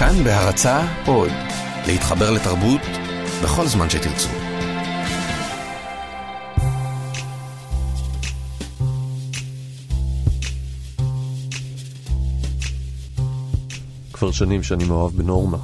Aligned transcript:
כאן 0.00 0.24
בהרצה 0.24 0.86
עוד, 1.06 1.30
להתחבר 1.86 2.30
לתרבות 2.30 2.80
בכל 3.42 3.66
זמן 3.66 3.90
שתרצו. 3.90 4.28
כבר 14.12 14.30
שנים 14.30 14.62
שאני 14.62 14.84
מאוהב 14.84 15.12
בנורמה, 15.12 15.58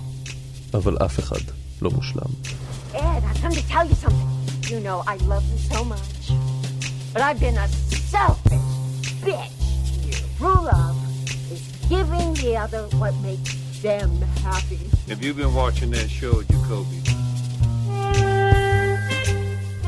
אבל 0.75 0.97
אף 1.05 1.19
אחד 1.19 1.41
לא 1.83 1.91
מושלם. 1.91 2.23
Ed, 2.95 2.99
I've 2.99 3.43
come 3.43 3.53
to 3.53 3.69
tell 3.69 3.89
you 3.89 3.95
something. 4.05 4.71
You 4.71 4.81
know 4.81 5.03
I 5.07 5.17
love 5.33 5.45
you 5.53 5.75
so 5.75 5.85
much. 5.85 6.25
But 7.13 7.23
I've 7.23 7.41
been 7.41 7.59
a 7.65 7.69
selfish 8.13 8.69
bitch. 9.27 9.61
True 10.39 10.61
love 10.73 10.99
is 11.53 11.63
giving 11.89 12.29
the 12.45 12.53
other 12.65 12.83
what 13.01 13.15
makes 13.29 13.66
them 13.83 14.11
happy. 14.45 14.79
Have 15.09 15.23
you 15.23 15.33
been 15.35 15.53
watching 15.55 15.91
that 15.91 16.09
show, 16.11 16.43
Jacoby? 16.51 17.11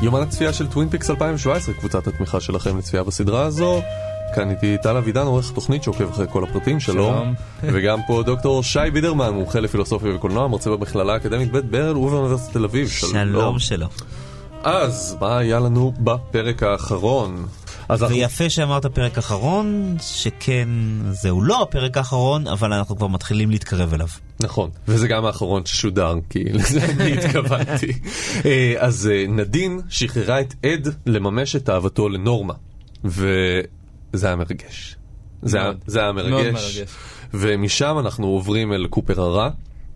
יומן 0.02 0.22
הצפייה 0.22 0.52
של 0.52 0.66
טווין 0.66 0.88
פיקס 0.88 1.10
2017, 1.10 1.74
קבוצת 1.74 2.06
התמיכה 2.06 2.40
שלכם 2.40 2.78
לצפייה 2.78 3.02
בסדרה 3.04 3.42
הזו. 3.42 3.82
כאן 4.34 4.50
איתי 4.50 4.76
טל 4.82 4.96
אבידן, 4.96 5.26
עורך 5.26 5.52
תוכנית 5.52 5.82
שעוקב 5.82 6.08
אחרי 6.10 6.26
כל 6.30 6.44
הפרטים, 6.44 6.80
שלום. 6.80 7.34
שלום. 7.60 7.74
וגם 7.74 7.98
פה 8.06 8.22
דוקטור 8.26 8.62
שי 8.62 8.90
בידרמן, 8.92 9.30
מומחה 9.30 9.60
לפילוסופיה 9.60 10.14
וקולנוע, 10.14 10.48
מרצה 10.48 10.70
במכללה 10.70 11.12
האקדמית 11.12 11.52
בית 11.52 11.64
ברל 11.64 11.96
ובאוניברסיטת 11.96 12.52
תל 12.52 12.64
אביב. 12.64 12.88
שלום 12.88 13.58
שלום. 13.58 13.88
אז, 14.62 15.16
מה 15.20 15.38
היה 15.38 15.60
לנו 15.60 15.92
בפרק 15.98 16.62
האחרון? 16.62 17.46
אז 17.88 18.02
אנחנו... 18.02 18.16
ויפה 18.16 18.50
שאמרת 18.50 18.86
פרק 18.86 19.18
אחרון, 19.18 19.96
שכן, 20.00 20.68
זהו 21.10 21.42
לא 21.42 21.62
הפרק 21.62 21.96
האחרון, 21.96 22.46
אבל 22.46 22.72
אנחנו 22.72 22.96
כבר 22.96 23.06
מתחילים 23.06 23.50
להתקרב 23.50 23.94
אליו. 23.94 24.08
נכון, 24.42 24.70
וזה 24.88 25.08
גם 25.08 25.24
האחרון 25.24 25.66
ששודר, 25.66 26.14
כי 26.30 26.44
לזה 26.44 26.84
אני 26.84 27.12
התכוונתי. 27.18 27.92
אה, 28.44 28.74
אז 28.78 29.10
אה, 29.12 29.24
נדין 29.28 29.80
שחררה 29.88 30.40
את 30.40 30.54
אד 30.62 30.88
לממש 31.06 31.56
את 31.56 31.70
אהבתו 31.70 32.08
לנורמה, 32.08 32.54
וזה 33.04 34.26
היה 34.26 34.36
מרגש. 34.36 34.96
זה 35.42 35.56
היה- 35.58 35.66
מאוד. 35.66 35.76
זה 35.86 36.00
היה 36.00 36.12
מאוד 36.12 36.28
מרגש. 36.30 36.76
מרגש. 36.78 36.88
ומשם 37.34 37.96
אנחנו 37.98 38.26
עוברים 38.26 38.72
אל 38.72 38.86
קופר 38.86 39.20
הרע, 39.20 39.50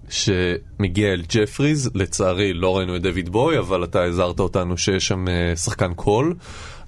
שמגיע 0.08 1.12
אל 1.12 1.22
ג'פריז, 1.28 1.91
לצערי 1.95 2.52
לא 2.52 2.77
ראינו 2.77 2.97
את 2.97 3.02
דיוויד 3.03 3.28
בואי, 3.28 3.58
אבל 3.58 3.84
אתה 3.84 4.02
הזהרת 4.05 4.41
אותנו 4.41 4.78
שיש 4.78 5.08
שם 5.08 5.28
אה, 5.28 5.56
שחקן 5.56 5.95
קול, 5.95 6.34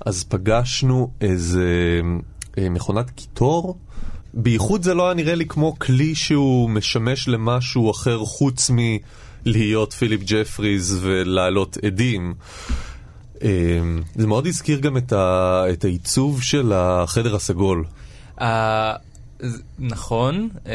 אז 0.05 0.25
פגשנו 0.25 1.11
איזה 1.21 2.01
אה, 2.59 2.69
מכונת 2.69 3.11
קיטור. 3.11 3.79
בייחוד 4.35 4.83
זה 4.83 4.95
לא 4.95 5.05
היה 5.07 5.15
נראה 5.15 5.35
לי 5.35 5.47
כמו 5.47 5.79
כלי 5.79 6.15
שהוא 6.15 6.71
משמש 6.71 7.29
למשהו 7.29 7.91
אחר 7.91 8.19
חוץ 8.19 8.71
מלהיות 9.47 9.93
פיליפ 9.93 10.21
ג'פריז 10.27 10.99
ולהעלות 11.03 11.77
עדים. 11.85 12.35
אה, 13.43 13.49
זה 14.15 14.27
מאוד 14.27 14.47
הזכיר 14.47 14.79
גם 14.81 14.97
את, 14.97 15.13
ה, 15.13 15.65
את 15.73 15.85
העיצוב 15.85 16.43
של 16.43 16.73
החדר 16.75 17.37
הסגול. 17.37 17.85
ז- 19.43 19.63
נכון, 19.79 20.49
אה, 20.67 20.73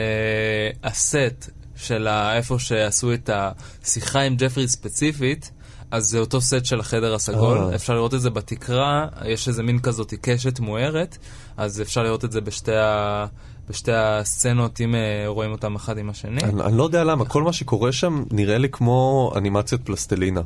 הסט 0.84 1.50
של 1.76 2.08
איפה 2.08 2.60
שעשו 2.60 3.14
את 3.14 3.30
השיחה 3.34 4.22
עם 4.22 4.36
ג'פרי 4.38 4.68
ספציפית, 4.68 5.52
אז 5.92 6.10
זה 6.10 6.20
אותו 6.20 6.42
סט 6.42 6.66
של 6.66 6.80
החדר 6.80 7.14
הסגול, 7.14 7.58
אה. 7.58 7.76
אפשר 7.76 7.94
לראות 7.94 8.14
את 8.14 8.22
זה 8.22 8.30
בתקרה, 8.30 9.08
יש 9.26 9.48
איזה 9.48 9.64
מין 9.64 9.80
כזאת 9.80 10.14
קשת 10.22 10.60
מוארת, 10.60 11.18
אז 11.58 11.82
אפשר 11.82 12.04
לראות 12.04 12.26
את 12.26 12.32
זה 12.32 12.42
בשתי, 12.42 12.76
ה... 12.76 13.26
בשתי 13.70 13.92
הסצנות, 13.94 14.82
אם 14.82 14.96
אה, 14.96 15.24
רואים 15.28 15.52
אותם 15.52 15.76
אחד 15.76 15.98
עם 15.98 16.10
השני. 16.10 16.42
אני, 16.44 16.62
אני 16.62 16.78
לא 16.78 16.84
יודע 16.84 17.04
למה, 17.04 17.26
כל 17.26 17.44
מה 17.44 17.54
שקורה 17.54 17.92
שם 17.92 18.24
נראה 18.32 18.58
לי 18.58 18.70
כמו 18.70 19.32
אנימציית 19.38 19.82
פלסטלינה. 19.82 20.42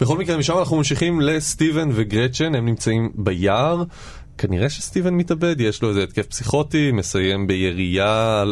בכל 0.00 0.18
מקרה, 0.18 0.36
משם 0.36 0.58
אנחנו 0.58 0.76
ממשיכים 0.76 1.20
לסטיבן 1.20 1.88
וגרצ'ן, 1.92 2.54
הם 2.54 2.66
נמצאים 2.66 3.12
ביער. 3.14 3.84
כנראה 4.38 4.70
שסטיבן 4.70 5.14
מתאבד, 5.14 5.60
יש 5.60 5.82
לו 5.82 5.88
איזה 5.88 6.02
התקף 6.02 6.26
פסיכוטי, 6.26 6.92
מסיים 6.92 7.46
בירייה 7.46 8.44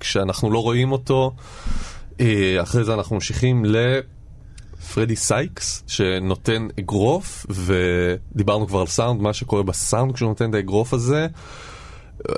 כשאנחנו 0.00 0.50
לא 0.50 0.58
רואים 0.58 0.92
אותו. 0.92 1.32
אה, 2.20 2.62
אחרי 2.62 2.84
זה 2.84 2.94
אנחנו 2.94 3.16
ממשיכים 3.16 3.64
לפרדי 4.84 5.16
סייקס, 5.16 5.84
שנותן 5.86 6.68
אגרוף, 6.80 7.46
ודיברנו 7.50 8.66
כבר 8.66 8.80
על 8.80 8.86
סאונד, 8.86 9.20
מה 9.20 9.32
שקורה 9.32 9.62
בסאונד 9.62 10.14
כשהוא 10.14 10.28
נותן 10.28 10.50
את 10.50 10.54
האגרוף 10.54 10.94
הזה. 10.94 11.26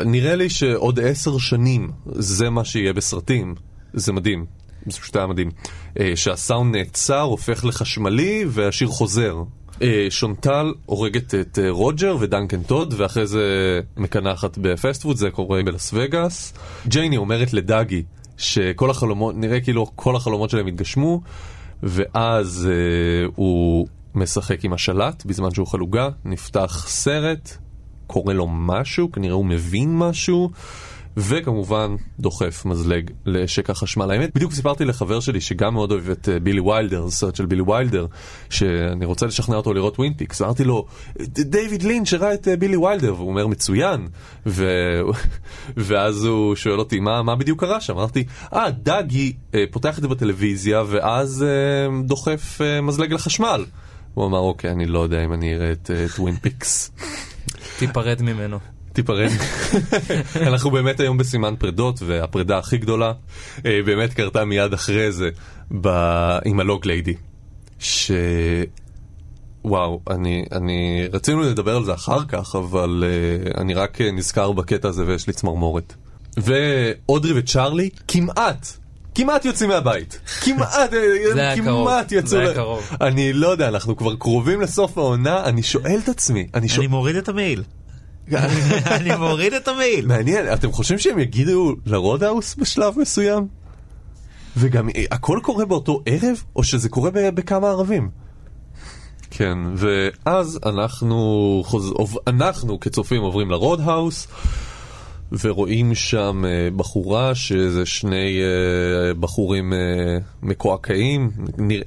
נראה 0.05 0.37
לי 0.37 0.51
שעוד 0.51 1.01
עשר 1.01 1.39
שנים 1.39 1.91
זה 2.07 2.51
מה 2.51 2.65
שיהיה 2.65 2.93
בסרטים. 2.93 3.55
זה 3.95 4.13
מדהים. 4.13 4.47
זה 4.87 5.01
פשוט 5.01 5.17
היה 5.17 5.27
מדהים. 5.27 5.51
אה, 6.01 6.13
שהסאונד 6.15 6.77
נעצר, 6.77 7.21
הופך 7.21 7.65
לחשמלי, 7.65 8.45
והשיר 8.49 8.89
חוזר. 8.89 9.37
אה, 9.83 10.07
שונטל 10.11 10.75
הורגת 10.87 11.35
את 11.35 11.59
אה, 11.63 11.71
רוג'ר 11.71 12.17
ודנקן 12.21 12.63
טוד, 12.63 12.95
ואחרי 12.97 13.27
זה 13.27 13.41
מקנחת 13.97 14.59
בפסטפוד, 14.59 15.17
זה 15.17 15.31
קורה 15.31 15.63
בלס 15.63 15.91
וגאס. 15.95 16.55
ג'ייני 16.87 17.17
אומרת 17.17 17.53
לדאגי 17.53 18.03
שכל 18.37 18.91
החלומות, 18.91 19.35
נראה 19.37 19.61
כאילו 19.61 19.87
כל 19.95 20.17
החלומות 20.17 20.51
שלהם 20.51 20.67
התגשמו, 20.67 21.21
ואז 21.87 22.69
אה, 22.71 23.29
הוא 23.37 23.87
משחק 24.15 24.65
עם 24.65 24.73
השלט 24.73 25.25
בזמן 25.25 25.51
שהוא 25.51 25.67
חלוגה, 25.67 26.09
נפתח 26.25 26.87
סרט, 26.89 27.57
קורה 28.07 28.35
לו 28.35 28.47
משהו, 28.49 29.13
כנראה 29.13 29.35
הוא 29.35 29.47
מבין 29.47 29.99
משהו, 29.99 30.51
וכמובן 31.17 31.97
דוחף 32.21 32.65
מזלג 32.65 33.11
לשקע 33.27 33.71
החשמל. 33.71 34.11
האמת, 34.11 34.35
בדיוק 34.35 34.53
סיפרתי 34.53 34.85
לחבר 34.85 35.21
שלי 35.21 35.41
שגם 35.41 35.75
מאוד 35.75 35.93
אוהב 35.93 36.11
את 36.11 36.29
אה, 36.29 36.41
בילי 36.41 36.61
ויילדר, 36.61 37.11
סרט 37.11 37.37
של 37.37 37.47
בילי 37.47 37.63
ויילדר, 37.63 38.07
שאני 38.51 39.05
רוצה 39.05 39.27
לשכנע 39.27 39.57
אותו 39.57 39.75
לראות 39.75 39.99
טווין 39.99 40.15
פיקס, 40.15 40.41
ואמרתי 40.41 40.65
לו, 40.65 40.87
דיוויד 41.29 41.83
לינץ' 41.83 42.09
שראה 42.09 42.35
את 42.35 42.49
אה, 42.49 42.57
בילי 42.57 42.77
ויילדר, 42.77 43.15
והוא 43.15 43.29
אומר 43.29 43.47
מצוין, 43.47 44.09
ו... 44.47 44.65
ואז 45.77 46.25
הוא 46.25 46.55
שואל 46.55 46.79
אותי 46.79 47.01
מה, 47.01 47.23
מה 47.23 47.37
בדיוק 47.37 47.61
קרה 47.61 47.81
שם, 47.81 47.99
אמרתי, 47.99 48.25
אה, 48.53 48.71
דאגי 48.71 49.33
אה, 49.55 49.65
פותח 49.71 49.99
את 49.99 50.03
זה 50.03 50.09
בטלוויזיה, 50.09 50.83
ואז 50.87 51.45
דוחף 52.05 52.61
מזלג 52.83 53.13
לחשמל. 53.13 53.65
הוא 54.17 54.27
אמר, 54.27 54.39
אוקיי, 54.39 54.71
אני 54.71 54.87
לא 54.87 54.99
יודע 54.99 55.25
אם 55.25 55.33
אני 55.33 55.55
אראה 55.55 55.73
את 55.73 55.91
אה, 55.91 56.05
את 56.05 56.19
טווין 56.19 56.37
פיקס. 56.37 56.91
תיפרד 57.79 58.23
ממנו. 58.23 58.59
תיפרד. 58.97 59.31
אנחנו 60.49 60.71
באמת 60.71 61.01
היום 61.01 61.19
בסימן 61.19 61.55
פרדות, 61.59 62.03
והפרידה 62.07 62.59
הכי 62.59 62.79
גדולה 62.79 63.13
אה, 63.67 63.81
באמת 63.85 64.15
קרתה 64.15 64.45
מיד 64.45 64.73
אחרי 64.73 65.13
זה 65.13 65.29
ב... 65.81 65.89
עם 66.45 66.61
ה 66.61 66.67
Log 66.67 66.87
Lady. 66.87 67.15
ש... 67.79 68.11
וואו, 69.65 70.01
אני, 70.11 70.45
אני... 70.53 71.09
רצינו 71.13 71.41
לדבר 71.41 71.77
על 71.77 71.85
זה 71.85 71.95
אחר 71.95 72.25
כך, 72.29 72.57
אבל 72.57 73.05
uh, 73.05 73.61
אני 73.61 73.75
רק 73.75 74.01
אה, 74.01 74.11
נזכר 74.11 74.53
בקטע 74.53 74.89
הזה 74.89 75.05
ויש 75.07 75.27
לי 75.27 75.33
צמרמורת. 75.33 75.95
ואודרי 76.37 77.39
וצ'ארלי 77.39 77.91
כמעט, 78.09 78.67
כמעט 79.15 79.45
יוצאים 79.45 79.71
מהבית. 79.71 80.21
כמעט, 80.41 80.91
זה 81.35 81.41
היה 81.41 81.57
כמעט 81.57 82.09
קרוב, 82.09 82.19
יצאו... 82.19 82.29
זה 82.29 82.41
היה 82.41 82.55
קרוב. 82.55 82.91
אני 83.01 83.33
לא 83.33 83.49
יודע, 83.49 83.69
אנחנו 83.69 83.97
כבר 83.97 84.17
קרובים 84.17 84.61
לסוף 84.61 84.99
העונה, 84.99 85.45
אני 85.45 85.63
שואל 85.63 85.99
את 86.05 86.09
עצמי, 86.09 86.47
אני 86.55 86.69
שואל... 86.69 86.81
אני 86.81 86.87
מוריד 86.87 87.17
את 87.17 87.29
המייל. 87.29 87.63
אני 88.97 89.17
מוריד 89.17 89.53
את 89.53 89.69
המייל. 89.69 90.07
מעניין, 90.07 90.53
אתם 90.53 90.73
חושבים 90.73 90.99
שהם 90.99 91.19
יגידו 91.19 91.75
לרודהאוס 91.87 92.55
בשלב 92.55 92.99
מסוים? 92.99 93.47
וגם 94.57 94.89
אה, 94.89 95.05
הכל 95.11 95.41
קורה 95.43 95.65
באותו 95.65 96.03
ערב, 96.07 96.43
או 96.57 96.65
שזה 96.65 96.89
קורה 96.89 97.11
בכמה 97.11 97.69
ערבים? 97.69 98.11
כן, 99.31 99.59
ואז 99.75 100.59
אנחנו, 100.67 101.63
חוז... 101.67 101.93
אנחנו 102.27 102.81
כצופים 102.81 103.23
עוברים 103.23 103.51
ל 103.51 103.58
Roadhouse, 103.58 104.29
ורואים 105.43 105.95
שם 105.95 106.45
אה, 106.47 106.69
בחורה 106.77 107.35
שאיזה 107.35 107.87
שני 107.87 108.41
אה, 108.43 109.15
בחורים 109.15 109.73
מקועקעים, 110.43 111.31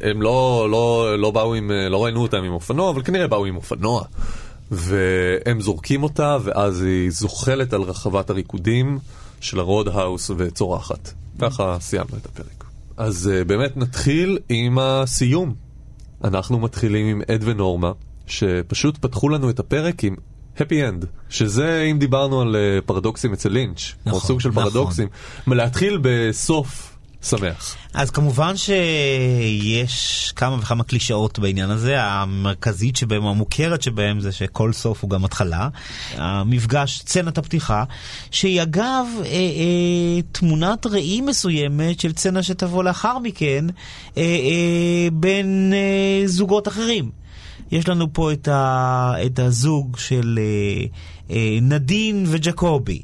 הם 0.01 0.21
לא, 0.21 0.67
לא, 0.71 1.15
לא 1.19 1.31
באו 1.31 1.53
עם, 1.53 1.71
לא 1.89 2.03
ראינו 2.03 2.21
אותם 2.21 2.43
עם 2.43 2.51
אופנוע, 2.51 2.89
אבל 2.89 3.03
כנראה 3.03 3.27
באו 3.27 3.45
עם 3.45 3.55
אופנוע. 3.55 4.03
והם 4.71 5.61
זורקים 5.61 6.03
אותה, 6.03 6.37
ואז 6.43 6.81
היא 6.81 7.11
זוחלת 7.11 7.73
על 7.73 7.81
רחבת 7.81 8.29
הריקודים 8.29 8.99
של 9.41 9.59
ה 9.59 9.67
Roadhouse 9.67 10.31
וצורחת. 10.37 11.13
ככה 11.39 11.77
סיימנו 11.79 12.17
את 12.17 12.25
הפרק. 12.25 12.63
אז 12.97 13.31
uh, 13.31 13.47
באמת 13.47 13.77
נתחיל 13.77 14.37
עם 14.49 14.79
הסיום. 14.79 15.53
אנחנו 16.23 16.59
מתחילים 16.59 17.07
עם 17.07 17.21
אד 17.31 17.43
ונורמה, 17.43 17.91
שפשוט 18.27 18.97
פתחו 18.97 19.29
לנו 19.29 19.49
את 19.49 19.59
הפרק 19.59 20.03
עם 20.03 20.15
happy 20.57 20.59
end, 20.59 21.05
שזה 21.29 21.87
אם 21.91 21.99
דיברנו 21.99 22.41
על 22.41 22.55
uh, 22.55 22.85
פרדוקסים 22.85 23.33
אצל 23.33 23.49
לינץ', 23.49 23.79
או 24.05 24.09
נכון, 24.09 24.21
סוג 24.21 24.39
של 24.39 24.49
נכון. 24.49 24.63
פרדוקסים, 24.63 25.07
להתחיל 25.47 25.99
בסוף 26.01 26.88
שמח. 27.23 27.75
אז 27.93 28.11
כמובן 28.11 28.57
שיש 28.57 30.31
כמה 30.35 30.55
וכמה 30.55 30.83
קלישאות 30.83 31.39
בעניין 31.39 31.69
הזה, 31.69 32.03
המרכזית 32.03 32.95
שבהם, 32.95 33.25
המוכרת 33.25 33.81
שבהם 33.81 34.19
זה 34.19 34.31
שכל 34.31 34.73
סוף 34.73 35.01
הוא 35.01 35.09
גם 35.09 35.25
התחלה. 35.25 35.69
המפגש, 36.15 36.99
סצנת 36.99 37.37
הפתיחה, 37.37 37.83
שהיא 38.31 38.61
אגב 38.61 39.05
אה, 39.17 39.25
אה, 39.25 40.21
תמונת 40.31 40.85
ראי 40.85 41.21
מסוימת 41.21 41.99
של 41.99 42.11
סצנה 42.11 42.43
שתבוא 42.43 42.83
לאחר 42.83 43.19
מכן 43.19 43.65
אה, 44.17 44.23
אה, 44.23 45.07
בין 45.13 45.73
אה, 45.75 46.27
זוגות 46.27 46.67
אחרים. 46.67 47.11
יש 47.71 47.87
לנו 47.87 48.13
פה 48.13 48.31
את, 48.31 48.47
ה, 48.47 49.13
את 49.25 49.39
הזוג 49.39 49.97
של 49.97 50.39
אה, 50.41 50.85
אה, 51.35 51.57
נדין 51.61 52.25
וג'קובי. 52.27 53.01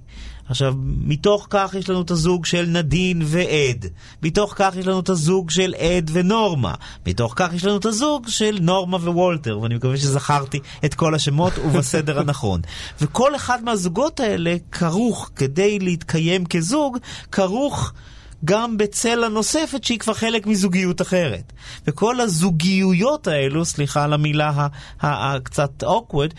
עכשיו, 0.50 0.74
מתוך 0.80 1.48
כך 1.50 1.76
יש 1.80 1.90
לנו 1.90 2.02
את 2.02 2.12
הזוג 2.12 2.46
של 2.46 2.66
נדין 2.68 3.22
ועד. 3.26 3.86
מתוך 4.24 4.54
כך 4.56 4.76
יש 4.76 4.88
לנו 4.88 5.00
את 5.00 5.10
הזוג 5.10 5.50
של 5.50 5.74
עד 5.78 6.10
ונורמה. 6.14 6.74
מתוך 7.08 7.34
כך 7.36 7.54
יש 7.54 7.66
לנו 7.66 7.78
את 7.78 7.86
הזוג 7.86 8.28
של 8.28 8.58
נורמה 8.62 8.98
ווולטר, 8.98 9.60
ואני 9.60 9.76
מקווה 9.76 9.98
שזכרתי 9.98 10.60
את 10.86 10.94
כל 10.94 11.16
השמות 11.16 11.54
ובסדר 11.58 12.20
הנכון. 12.20 12.62
וכל 13.02 13.36
אחד 13.36 13.64
מהזוגות 13.64 14.20
האלה 14.20 14.56
כרוך, 14.72 15.30
כדי 15.36 15.80
להתקיים 15.80 16.46
כזוג, 16.46 16.98
כרוך... 17.32 17.94
גם 18.46 18.78
בצלע 18.78 19.28
נוספת 19.28 19.84
שהיא 19.84 20.00
כבר 20.00 20.14
חלק 20.14 20.48
מזוגיות 20.48 21.02
אחרת. 21.02 21.54
וכל 21.88 22.22
הזוגיויות 22.22 23.28
האלו, 23.28 23.66
סליחה 23.66 24.04
על 24.04 24.14
המילה 24.14 24.68
הקצת 25.02 25.84
awkward, 25.84 26.34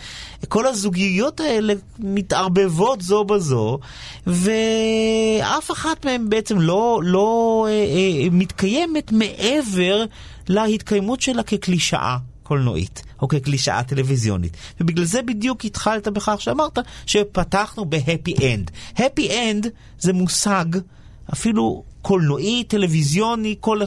כל 0.49 0.67
הזוגיות 0.67 1.41
האלה 1.41 1.75
מתערבבות 1.99 3.03
זו 3.03 3.25
בזו, 3.25 3.79
ואף 4.27 5.71
אחת 5.71 6.05
מהן 6.05 6.29
בעצם 6.29 6.61
לא, 6.61 7.01
לא 7.05 7.67
אה, 7.69 7.73
אה, 7.73 8.29
מתקיימת 8.31 9.13
מעבר 9.13 10.05
להתקיימות 10.49 11.21
שלה 11.21 11.43
כקלישאה. 11.43 12.17
קולנועית, 12.43 13.03
או 13.23 13.29
כקלישאה 13.29 13.83
טלוויזיונית. 13.83 14.57
ובגלל 14.81 15.05
זה 15.05 15.23
בדיוק 15.23 15.65
התחלת 15.65 16.09
בכך 16.09 16.41
שאמרת 16.41 16.79
שפתחנו 17.07 17.85
בהפי 17.85 18.35
אנד. 18.55 18.71
הפי 18.97 19.51
אנד 19.51 19.67
זה 19.99 20.13
מושג 20.13 20.65
אפילו 21.33 21.83
קולנועי, 22.03 22.65
טלוויזיוני, 22.65 23.57
כל, 23.61 23.81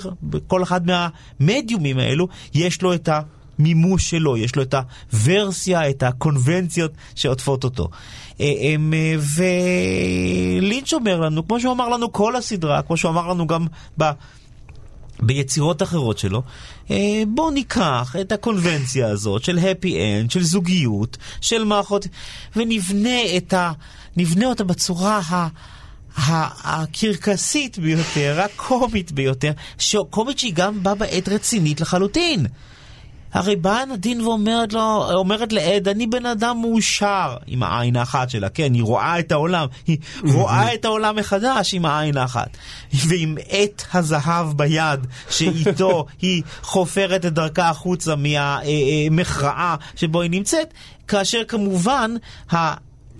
כל 0.48 0.64
אחד 0.64 0.82
מהמדיומים 0.86 2.00
האלו, 2.00 2.28
יש 2.54 2.82
לו 2.82 2.94
את 2.94 3.10
המימוש 3.10 4.10
שלו, 4.10 4.38
יש 4.38 4.56
לו 4.56 4.62
את 4.62 4.76
הוורסיה, 5.14 5.90
את 5.90 6.04
הקונבנציות 6.04 6.92
שעוטפות 7.16 7.64
אותו. 7.64 7.90
אה, 8.40 8.46
אה, 8.46 8.76
ולינץ' 10.60 10.94
אומר 10.94 11.20
לנו, 11.20 11.48
כמו 11.48 11.60
שהוא 11.60 11.74
אמר 11.74 11.90
לנו 11.90 12.12
כל 12.12 12.36
הסדרה, 12.36 12.82
כמו 12.82 12.98
שהוא 12.98 13.12
אמר 13.12 13.28
לנו 13.28 13.48
גם 13.48 13.68
ב... 14.00 14.12
ביצירות 15.22 15.82
אחרות 15.82 16.18
שלו, 16.18 16.42
אה, 16.92 17.24
בואו 17.28 17.52
ניקח 17.52 18.16
את 18.22 18.32
הקונבנציה 18.32 19.08
הזאת 19.08 19.44
של 19.44 19.58
הפי 19.58 19.98
אנד, 20.00 20.32
של 20.32 20.44
זוגיות, 20.44 21.18
של 21.42 21.64
מערכות, 21.64 22.08
ונבנה 22.56 23.38
את 23.38 23.54
ה... 23.54 23.72
נבנה 24.18 24.46
אותה 24.46 24.64
בצורה 24.64 25.20
ה... 25.30 25.48
הקרקסית 26.18 27.80
ביותר, 27.80 28.42
הקומית 28.42 29.12
ביותר, 29.12 29.52
קומית 30.10 30.40
שהיא 30.40 30.54
גם 30.54 30.84
באה 30.84 30.96
בעת 30.96 31.30
רצינית 31.30 31.82
לחלוטין. 31.82 32.46
הרי 33.34 33.56
באה 33.56 33.86
נדין 33.86 34.22
ואומרת 34.22 34.74
לו, 34.74 35.12
אומרת 35.14 35.54
לעד, 35.54 35.88
אני 35.88 36.08
בן 36.08 36.26
אדם 36.26 36.62
מאושר 36.62 37.38
עם 37.48 37.64
העין 37.64 37.96
האחת 37.96 38.30
שלה, 38.30 38.50
כן, 38.50 38.74
היא 38.74 38.84
רואה 38.84 39.20
את 39.20 39.32
העולם, 39.32 39.68
היא 39.88 39.98
רואה 40.24 40.74
את 40.74 40.86
העולם 40.86 41.16
מחדש 41.16 41.74
עם 41.74 41.86
העין 41.86 42.18
האחת. 42.18 42.58
ועם 42.94 43.38
עט 43.50 43.84
הזהב 43.94 44.58
ביד, 44.58 45.08
שאיתו 45.30 46.06
היא 46.22 46.44
חופרת 46.62 47.26
את 47.26 47.34
דרכה 47.34 47.70
החוצה 47.70 48.16
מהמכרעה 48.16 49.76
שבו 49.96 50.22
היא 50.22 50.32
נמצאת, 50.32 50.74
כאשר 51.08 51.44
כמובן 51.48 52.16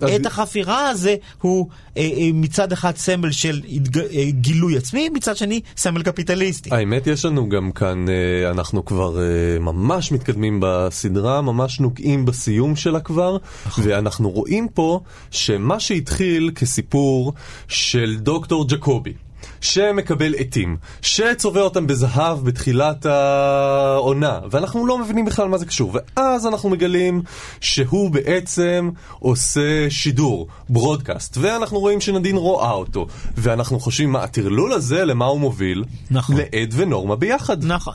עת 0.08 0.26
החפירה 0.26 0.88
הזה 0.88 1.16
הוא 1.40 1.68
אה, 1.96 2.02
אה, 2.02 2.30
מצד 2.34 2.72
אחד 2.72 2.96
סמל 2.96 3.30
של 3.30 3.60
התג... 3.68 3.98
אה, 3.98 4.24
גילוי 4.30 4.76
עצמי, 4.76 5.08
מצד 5.08 5.36
שני 5.36 5.60
סמל 5.76 6.02
קפיטליסטי. 6.02 6.70
האמת 6.74 7.06
יש 7.06 7.24
לנו 7.24 7.48
גם 7.48 7.72
כאן, 7.72 8.06
אה, 8.08 8.50
אנחנו 8.50 8.84
כבר 8.84 9.22
אה, 9.22 9.58
ממש 9.58 10.12
מתקדמים 10.12 10.58
בסדרה, 10.62 11.40
ממש 11.40 11.80
נוגעים 11.80 12.24
בסיום 12.24 12.76
שלה 12.76 13.00
כבר, 13.00 13.36
נכון. 13.66 13.84
ואנחנו 13.86 14.30
רואים 14.30 14.68
פה 14.68 15.00
שמה 15.30 15.80
שהתחיל 15.80 16.50
כסיפור 16.54 17.32
של 17.68 18.16
דוקטור 18.18 18.68
ג'קובי. 18.68 19.12
שמקבל 19.60 20.34
עטים, 20.34 20.76
שצובע 21.02 21.60
אותם 21.60 21.86
בזהב 21.86 22.44
בתחילת 22.44 23.06
העונה, 23.06 24.40
ואנחנו 24.50 24.86
לא 24.86 24.98
מבינים 24.98 25.24
בכלל 25.24 25.48
מה 25.48 25.58
זה 25.58 25.66
קשור. 25.66 25.92
ואז 25.94 26.46
אנחנו 26.46 26.70
מגלים 26.70 27.22
שהוא 27.60 28.10
בעצם 28.10 28.90
עושה 29.18 29.90
שידור, 29.90 30.46
ברודקאסט, 30.68 31.36
ואנחנו 31.40 31.78
רואים 31.78 32.00
שנדין 32.00 32.36
רואה 32.36 32.70
אותו, 32.70 33.06
ואנחנו 33.36 33.80
חושבים, 33.80 34.12
מה, 34.12 34.22
הטרלול 34.22 34.72
הזה, 34.72 35.04
למה 35.04 35.24
הוא 35.24 35.40
מוביל? 35.40 35.84
נכון. 36.10 36.36
לעד 36.36 36.74
ונורמה 36.76 37.16
ביחד. 37.16 37.64
נכון. 37.64 37.94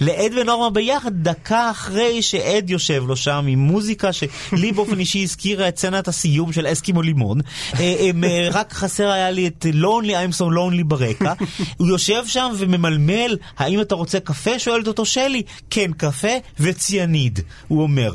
לעד 0.00 0.32
ונורמה 0.40 0.70
ביחד, 0.70 1.12
דקה 1.14 1.70
אחרי 1.70 2.22
שעד 2.22 2.70
יושב 2.70 3.04
לו 3.06 3.16
שם 3.16 3.44
עם 3.48 3.58
מוזיקה 3.58 4.12
שלי 4.12 4.72
באופן 4.76 4.98
אישי 4.98 5.22
הזכירה 5.22 5.68
את 5.68 5.78
סצנת 5.78 6.08
הסיום 6.08 6.52
של 6.52 6.66
אסקימו 6.72 7.02
לימון. 7.02 7.40
אה, 7.80 8.10
אה, 8.24 8.48
רק 8.52 8.72
חסר 8.72 9.10
היה 9.10 9.30
לי 9.30 9.46
את 9.46 9.66
לונלי 9.72 10.24
I'm 10.24 10.32
so 10.40 10.44
lonely 10.44 10.84
ברקע. 10.84 11.32
הוא 11.76 11.88
יושב 11.88 12.26
שם 12.26 12.52
וממלמל, 12.58 13.36
האם 13.58 13.80
אתה 13.80 13.94
רוצה 13.94 14.20
קפה? 14.20 14.58
שואלת 14.58 14.86
אותו 14.86 15.04
שלי. 15.04 15.42
כן, 15.70 15.92
קפה 15.92 16.36
וציאניד, 16.60 17.40
הוא 17.68 17.82
אומר. 17.82 18.14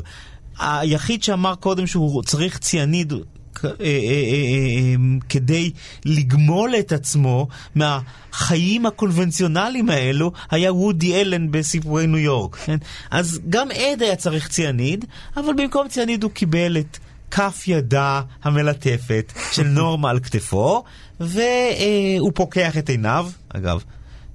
היחיד 0.58 1.22
שאמר 1.22 1.54
קודם 1.54 1.86
שהוא 1.86 2.22
צריך 2.22 2.58
ציאניד 2.58 3.12
אה, 3.12 3.70
אה, 3.70 3.74
אה, 3.80 4.94
כדי 5.28 5.70
לגמול 6.04 6.74
את 6.78 6.92
עצמו 6.92 7.48
מהחיים 7.74 8.86
הקונבנציונליים 8.86 9.90
האלו 9.90 10.32
היה 10.50 10.72
וודי 10.72 11.20
אלן 11.20 11.50
בסיפורי 11.50 12.06
ניו 12.06 12.18
יורק. 12.18 12.56
כן? 12.56 12.76
אז 13.10 13.40
גם 13.48 13.68
עד 13.70 14.02
היה 14.02 14.16
צריך 14.16 14.48
ציאניד, 14.48 15.04
אבל 15.36 15.52
במקום 15.56 15.88
ציאניד 15.88 16.22
הוא 16.22 16.30
קיבל 16.30 16.76
את 16.78 16.98
כף 17.30 17.62
ידה 17.66 18.22
המלטפת 18.42 19.32
של 19.52 19.62
נורמה 19.62 20.10
על 20.10 20.20
כתפו, 20.20 20.84
והוא 21.20 22.32
פוקח 22.34 22.76
את 22.78 22.88
עיניו, 22.88 23.30
אגב, 23.48 23.82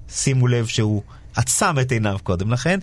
שימו 0.10 0.48
לב 0.48 0.68
שהוא 0.68 1.02
עצם 1.36 1.80
את 1.82 1.92
עיניו 1.92 2.18
קודם 2.24 2.52
לכן, 2.54 2.80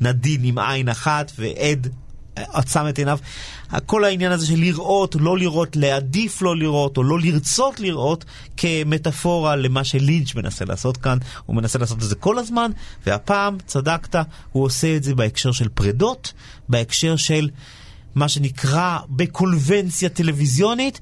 נדין 0.00 0.44
עם 0.44 0.58
עין 0.58 0.88
אחת 0.88 1.32
ועד 1.38 1.88
עצם 2.36 2.88
את 2.88 2.98
עיניו. 2.98 3.18
כל 3.86 4.04
העניין 4.04 4.32
הזה 4.32 4.46
של 4.46 4.56
לראות, 4.56 5.16
לא 5.20 5.38
לראות, 5.38 5.76
להעדיף 5.76 6.42
לא 6.42 6.56
לראות, 6.56 6.96
או 6.96 7.02
לא 7.02 7.20
לרצות 7.20 7.80
לראות, 7.80 8.24
כמטאפורה 8.56 9.56
למה 9.56 9.84
שלינץ' 9.84 10.34
מנסה 10.34 10.64
לעשות 10.64 10.96
כאן. 10.96 11.18
הוא 11.46 11.56
מנסה 11.56 11.78
לעשות 11.78 11.98
את 11.98 12.02
זה 12.02 12.14
כל 12.14 12.38
הזמן, 12.38 12.70
והפעם, 13.06 13.56
צדקת, 13.66 14.16
הוא 14.52 14.64
עושה 14.64 14.96
את 14.96 15.02
זה 15.02 15.14
בהקשר 15.14 15.52
של 15.52 15.68
פרדות, 15.68 16.32
בהקשר 16.68 17.16
של 17.16 17.50
מה 18.14 18.28
שנקרא 18.28 18.98
בקונבנציה 19.08 20.08
טלוויזיונית. 20.08 21.00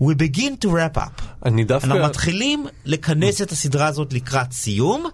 We 0.00 0.14
begin 0.14 0.64
to 0.64 0.68
wrap 0.68 0.96
up. 0.96 1.22
אני 1.44 1.64
דווקא... 1.64 1.86
אנחנו 1.86 2.04
מתחילים 2.04 2.66
לכנס 2.84 3.42
את 3.42 3.52
הסדרה 3.52 3.86
הזאת 3.86 4.12
לקראת 4.12 4.52
סיום, 4.52 5.06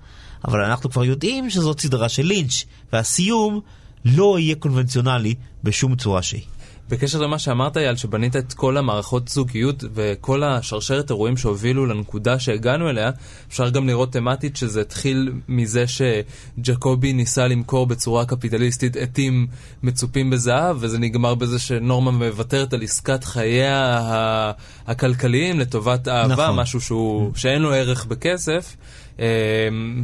אבל 0.45 0.65
אנחנו 0.65 0.91
כבר 0.91 1.05
יודעים 1.05 1.51
שזאת 1.51 1.81
סדרה 1.81 2.09
של 2.09 2.23
לינץ', 2.23 2.65
והסיום 2.93 3.61
לא 4.05 4.39
יהיה 4.39 4.55
קונבנציונלי 4.55 5.35
בשום 5.65 5.97
צורה 5.97 6.23
שהיא. 6.23 6.43
בקשר 6.89 7.21
למה 7.21 7.39
שאמרת, 7.39 7.77
אייל, 7.77 7.97
שבנית 7.97 8.37
את 8.37 8.53
כל 8.53 8.77
המערכות 8.77 9.29
זוגיות 9.29 9.85
וכל 9.95 10.43
השרשרת 10.43 11.11
אירועים 11.11 11.37
שהובילו 11.37 11.87
לנקודה 11.87 12.39
שהגענו 12.39 12.91
אליה, 12.91 13.11
אפשר 13.49 13.69
גם 13.69 13.87
לראות 13.87 14.13
תמטית 14.13 14.57
שזה 14.57 14.81
התחיל 14.81 15.33
מזה 15.49 15.85
שג'קובי 15.87 17.13
ניסה 17.13 17.47
למכור 17.47 17.87
בצורה 17.87 18.25
קפיטליסטית 18.25 18.97
עטים 18.97 19.47
מצופים 19.83 20.31
בזהב, 20.31 20.77
וזה 20.81 20.99
נגמר 20.99 21.35
בזה 21.35 21.59
שנורמה 21.59 22.11
מוותרת 22.11 22.73
על 22.73 22.83
עסקת 22.83 23.25
חייה 23.25 24.53
הכלכליים 24.87 25.61
לטובת 25.61 26.09
אהבה, 26.09 26.33
נכון. 26.33 26.57
משהו 26.57 26.81
שהוא, 26.81 27.33
שאין 27.37 27.63
לו 27.63 27.73
ערך 27.73 28.07
בכסף. 28.07 28.77
אה, 29.21 29.27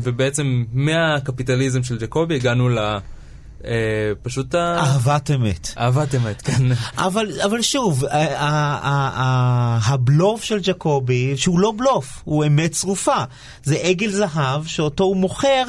ובעצם 0.02 0.64
מהקפיטליזם 0.72 1.82
של 1.82 1.98
ג'קובי 1.98 2.34
הגענו 2.34 2.68
ל... 2.68 2.98
אה, 3.64 4.12
פשוט. 4.22 4.54
אהבת 4.54 5.30
אמת. 5.30 5.74
אהבת 5.78 6.14
אמת, 6.14 6.42
כן. 6.42 6.62
אבל, 6.96 7.40
אבל 7.44 7.62
שוב, 7.62 8.04
הבלוף 9.86 10.44
של 10.44 10.58
ג'קובי, 10.62 11.36
שהוא 11.36 11.60
לא 11.60 11.72
בלוף, 11.76 12.22
הוא 12.24 12.44
אמת 12.46 12.72
צרופה. 12.72 13.24
זה 13.64 13.74
עגל 13.74 14.10
זהב 14.10 14.66
שאותו 14.66 15.04
הוא 15.04 15.16
מוכר. 15.16 15.64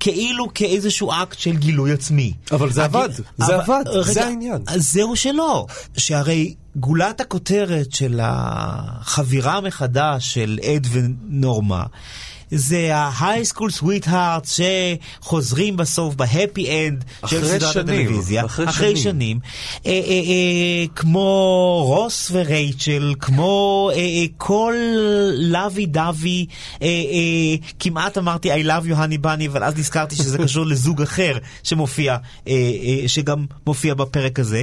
כאילו 0.00 0.46
כאיזשהו 0.54 1.12
אקט 1.12 1.38
של 1.38 1.56
גילוי 1.56 1.92
עצמי. 1.92 2.32
אבל 2.52 2.72
זה 2.72 2.84
עבד, 2.84 3.08
זה 3.36 3.56
עבד, 3.56 3.84
זה 4.02 4.24
העניין. 4.24 4.62
זהו 4.76 5.16
שלא, 5.16 5.66
שהרי 5.96 6.54
גולת 6.76 7.20
הכותרת 7.20 7.92
של 7.92 8.20
החבירה 8.22 9.60
מחדש 9.60 10.34
של 10.34 10.58
עד 10.62 10.86
ונורמה 10.90 11.84
זה 12.50 12.96
ה-high 12.96 13.54
school 13.54 13.82
sweetheart 13.82 14.48
שחוזרים 15.20 15.76
בסוף 15.76 16.14
בהפי 16.14 16.88
אנד 16.88 17.04
של 17.26 17.44
סדרת 17.44 17.72
שנים, 17.72 18.00
הטלוויזיה. 18.00 18.44
אחרי 18.44 18.68
אחרי 18.68 18.96
שנים. 18.96 19.02
שנים. 19.02 19.38
אה, 19.86 19.92
אה, 19.92 19.98
אה, 20.08 20.84
כמו 20.96 21.82
רוס 21.86 22.30
ורייצ'ל, 22.32 23.14
כמו 23.20 23.90
אה, 23.92 23.98
אה, 23.98 24.24
כל 24.36 24.74
לוי 25.34 25.86
דווי, 25.86 26.46
אה, 26.82 26.86
אה, 26.86 27.66
כמעט 27.78 28.18
אמרתי 28.18 28.52
I 28.52 28.66
love 28.66 28.88
you 28.88 28.94
honey 28.94 29.24
bunny, 29.24 29.48
אבל 29.48 29.64
אז 29.64 29.78
נזכרתי 29.78 30.16
שזה 30.16 30.38
קשור 30.44 30.66
לזוג 30.66 31.02
אחר 31.02 31.38
שמופיע, 31.62 32.16
אה, 32.48 32.52
אה, 32.52 33.08
שגם 33.08 33.46
מופיע 33.66 33.94
בפרק 33.94 34.38
הזה. 34.38 34.62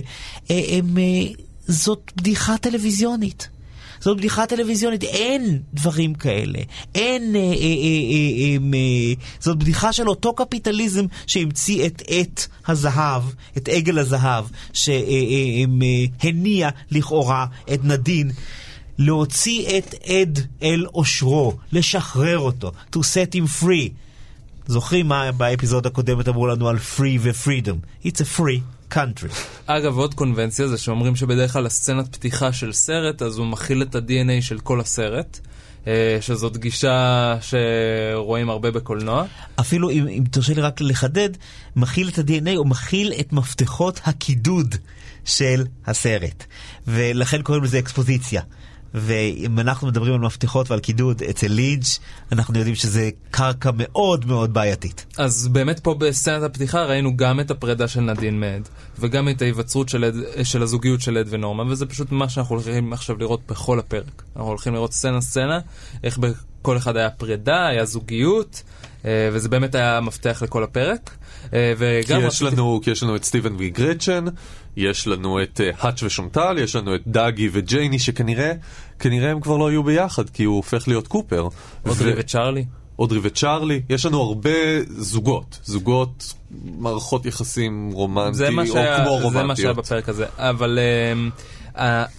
אה, 0.51 0.55
אה, 0.55 0.79
זאת 1.67 2.11
בדיחה 2.15 2.57
טלוויזיונית. 2.57 3.49
זאת 4.01 4.17
בדיחה 4.17 4.45
טלוויזיונית, 4.45 5.03
אין 5.03 5.59
דברים 5.73 6.13
כאלה. 6.13 6.59
אין... 6.95 7.35
אה, 7.35 7.39
אה, 7.39 7.45
אה, 7.45 7.51
אה, 7.51 8.31
אה, 8.39 8.57
אה, 8.73 9.13
זאת 9.39 9.57
בדיחה 9.57 9.93
של 9.93 10.09
אותו 10.09 10.33
קפיטליזם 10.33 11.05
שהמציא 11.27 11.85
את 11.85 12.01
עט 12.07 12.47
הזהב, 12.67 13.23
את 13.57 13.69
עגל 13.69 13.99
הזהב, 13.99 14.45
שהניע 14.73 16.69
לכאורה 16.91 17.45
את 17.73 17.79
נדין. 17.83 18.31
להוציא 18.97 19.77
את 19.77 19.95
עד 20.05 20.39
אל 20.63 20.85
עושרו, 20.91 21.53
לשחרר 21.71 22.39
אותו, 22.39 22.71
to 22.95 22.99
set 22.99 23.35
him 23.35 23.63
free. 23.63 23.89
זוכרים 24.67 25.07
מה 25.07 25.31
באפיזוד 25.31 25.85
הקודמת 25.85 26.27
אמרו 26.27 26.47
לנו 26.47 26.69
על 26.69 26.77
free 26.77 27.17
ו-freedom? 27.19 28.05
It's 28.05 28.21
a 28.21 28.39
free 28.39 28.80
country. 28.93 29.33
אגב, 29.65 29.97
עוד 29.97 30.13
קונבנציה 30.13 30.67
זה 30.67 30.77
שאומרים 30.77 31.15
שבדרך 31.15 31.53
כלל 31.53 31.65
הסצנת 31.65 32.15
פתיחה 32.15 32.53
של 32.53 32.73
סרט, 32.73 33.21
אז 33.21 33.37
הוא 33.37 33.47
מכיל 33.47 33.81
את 33.81 33.95
ה-DNA 33.95 34.41
של 34.41 34.59
כל 34.59 34.79
הסרט, 34.79 35.39
אה, 35.87 36.17
שזאת 36.21 36.57
גישה 36.57 37.37
שרואים 37.41 38.49
הרבה 38.49 38.71
בקולנוע. 38.71 39.25
אפילו 39.59 39.89
אם, 39.89 40.07
אם 40.07 40.23
תרשה 40.31 40.53
לי 40.53 40.61
רק 40.61 40.81
לחדד, 40.81 41.29
מכיל 41.75 42.09
את 42.09 42.19
ה-DNA, 42.19 42.55
הוא 42.57 42.67
מכיל 42.67 43.13
את 43.19 43.33
מפתחות 43.33 44.01
הקידוד 44.05 44.75
של 45.25 45.65
הסרט. 45.85 46.43
ולכן 46.87 47.41
קוראים 47.41 47.63
לזה 47.63 47.79
אקספוזיציה. 47.79 48.41
ואם 48.93 49.59
אנחנו 49.59 49.87
מדברים 49.87 50.13
על 50.13 50.19
מפתחות 50.19 50.71
ועל 50.71 50.79
קידוד 50.79 51.23
אצל 51.23 51.47
לידג', 51.47 51.83
אנחנו 52.31 52.57
יודעים 52.57 52.75
שזה 52.75 53.09
קרקע 53.31 53.69
מאוד 53.73 54.25
מאוד 54.25 54.53
בעייתית. 54.53 55.05
אז 55.17 55.47
באמת 55.47 55.79
פה 55.79 55.93
בסצנת 55.93 56.43
הפתיחה 56.43 56.85
ראינו 56.85 57.17
גם 57.17 57.39
את 57.39 57.51
הפרידה 57.51 57.87
של 57.87 58.01
נדין 58.01 58.39
מד, 58.39 58.61
וגם 58.99 59.29
את 59.29 59.41
ההיווצרות 59.41 59.89
של, 59.89 60.05
אד, 60.05 60.15
של 60.43 60.63
הזוגיות 60.63 61.01
של 61.01 61.17
אד 61.17 61.27
ונורמה, 61.29 61.63
וזה 61.63 61.85
פשוט 61.85 62.11
מה 62.11 62.29
שאנחנו 62.29 62.55
הולכים 62.55 62.93
עכשיו 62.93 63.17
לראות 63.17 63.41
בכל 63.49 63.79
הפרק. 63.79 64.23
אנחנו 64.35 64.49
הולכים 64.49 64.73
לראות 64.73 64.93
סצנה-סצנה, 64.93 65.59
איך 66.03 66.19
בכל 66.61 66.77
אחד 66.77 66.97
היה 66.97 67.09
פרידה, 67.09 67.67
היה 67.67 67.85
זוגיות, 67.85 68.63
אה, 69.05 69.29
וזה 69.33 69.49
באמת 69.49 69.75
היה 69.75 69.97
המפתח 69.97 70.39
לכל 70.45 70.63
הפרק. 70.63 71.09
אה, 71.53 71.73
כי 71.77 71.83
וגם 72.07 72.21
יש, 72.27 72.41
לנו, 72.41 72.79
כי 72.83 72.91
יש 72.91 73.03
לנו 73.03 73.15
את 73.15 73.23
סטיבן 73.23 73.53
וגרצ'ן, 73.57 74.25
יש 74.77 75.07
לנו 75.07 75.41
את 75.43 75.61
uh, 75.63 75.75
האץ' 75.79 76.03
ושונטל, 76.03 76.55
יש 76.59 76.75
לנו 76.75 76.95
את 76.95 77.01
דאגי 77.07 77.49
וג'ייני, 77.51 77.99
שכנראה 77.99 78.51
כנראה 78.99 79.31
הם 79.31 79.39
כבר 79.41 79.57
לא 79.57 79.71
יהיו 79.71 79.83
ביחד, 79.83 80.29
כי 80.29 80.43
הוא 80.43 80.55
הופך 80.55 80.87
להיות 80.87 81.07
קופר. 81.07 81.47
אודרי 81.85 82.13
ו- 82.13 82.15
וצ'ארלי. 82.17 82.65
אודרי 82.99 83.19
וצ'ארלי, 83.23 83.81
יש 83.89 84.05
לנו 84.05 84.21
הרבה 84.21 84.49
זוגות, 84.97 85.59
זוגות, 85.63 86.33
מערכות 86.77 87.25
יחסים 87.25 87.91
רומנטי, 87.93 88.29
או 88.29 88.67
שהיה, 88.67 89.05
כמו 89.05 89.17
זה 89.31 89.43
מה 89.43 89.55
שהיה 89.55 89.71
רומנטיות. 89.71 89.77
בפרק 89.77 90.09
הזה. 90.09 90.25
אבל 90.37 90.79
ה- 90.79 91.29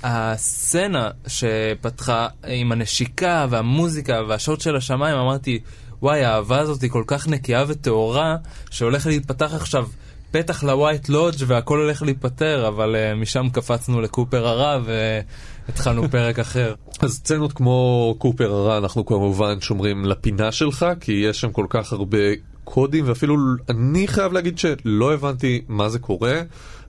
הסצנה 0.03 1.11
שפתחה 1.27 2.29
עם 2.47 2.73
הנשיקה 2.73 3.47
והמוזיקה 3.51 4.21
והשוט 4.29 4.61
של 4.61 4.77
השמיים, 4.77 5.17
אמרתי, 5.17 5.61
וואי, 6.03 6.25
האהבה 6.25 6.59
הזאת 6.59 6.83
היא 6.83 6.91
כל 6.91 7.05
כך 7.07 7.29
נקייה 7.29 7.65
וטהורה, 7.69 8.37
שהולך 8.71 9.07
להיפתח 9.07 9.55
עכשיו 9.55 9.87
פתח 10.33 10.65
לווייט 10.65 11.09
לודג' 11.09 11.37
והכל 11.47 11.79
הולך 11.79 12.03
להיפטר, 12.03 12.69
אבל 12.69 12.95
uh, 12.95 13.21
משם 13.21 13.49
קפצנו 13.53 14.01
לקופר 14.01 14.47
הרע 14.47 14.79
והתחלנו 14.85 16.09
פרק 16.11 16.39
אחר. 16.39 16.75
אז 17.01 17.13
סצנות 17.13 17.53
כמו 17.53 18.15
קופר 18.19 18.53
הרע 18.53 18.79
אנחנו 18.79 19.07
כמובן 19.07 19.61
שומרים 19.61 20.05
לפינה 20.05 20.53
שלך, 20.53 20.87
כי 21.01 21.13
יש 21.13 21.41
שם 21.41 21.53
כל 21.53 21.67
כך 21.69 21.93
הרבה 21.93 22.19
קודים, 22.65 23.09
ואפילו 23.09 23.37
אני 23.69 24.09
חייב 24.09 24.33
להגיד 24.33 24.59
שלא 24.59 25.15
הבנתי 25.15 25.63
מה 25.69 25.89
זה 25.89 25.99
קורה, 25.99 26.41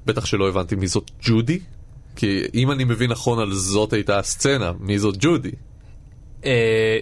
בטח 0.06 0.26
שלא 0.26 0.50
הבנתי 0.50 0.76
מי 0.76 0.88
זאת 0.88 1.12
ג'ודי, 1.22 1.60
כי 2.16 2.42
אם 2.54 2.72
אני 2.72 2.84
מבין 2.84 3.12
נכון 3.12 3.40
על 3.40 3.54
זאת 3.54 3.94
הייתה 3.94 4.20
הסצנה, 4.20 4.72
מי 4.80 5.00
זאת 5.00 5.16
ג'ודי. 5.20 5.52
Uh, 6.42 6.46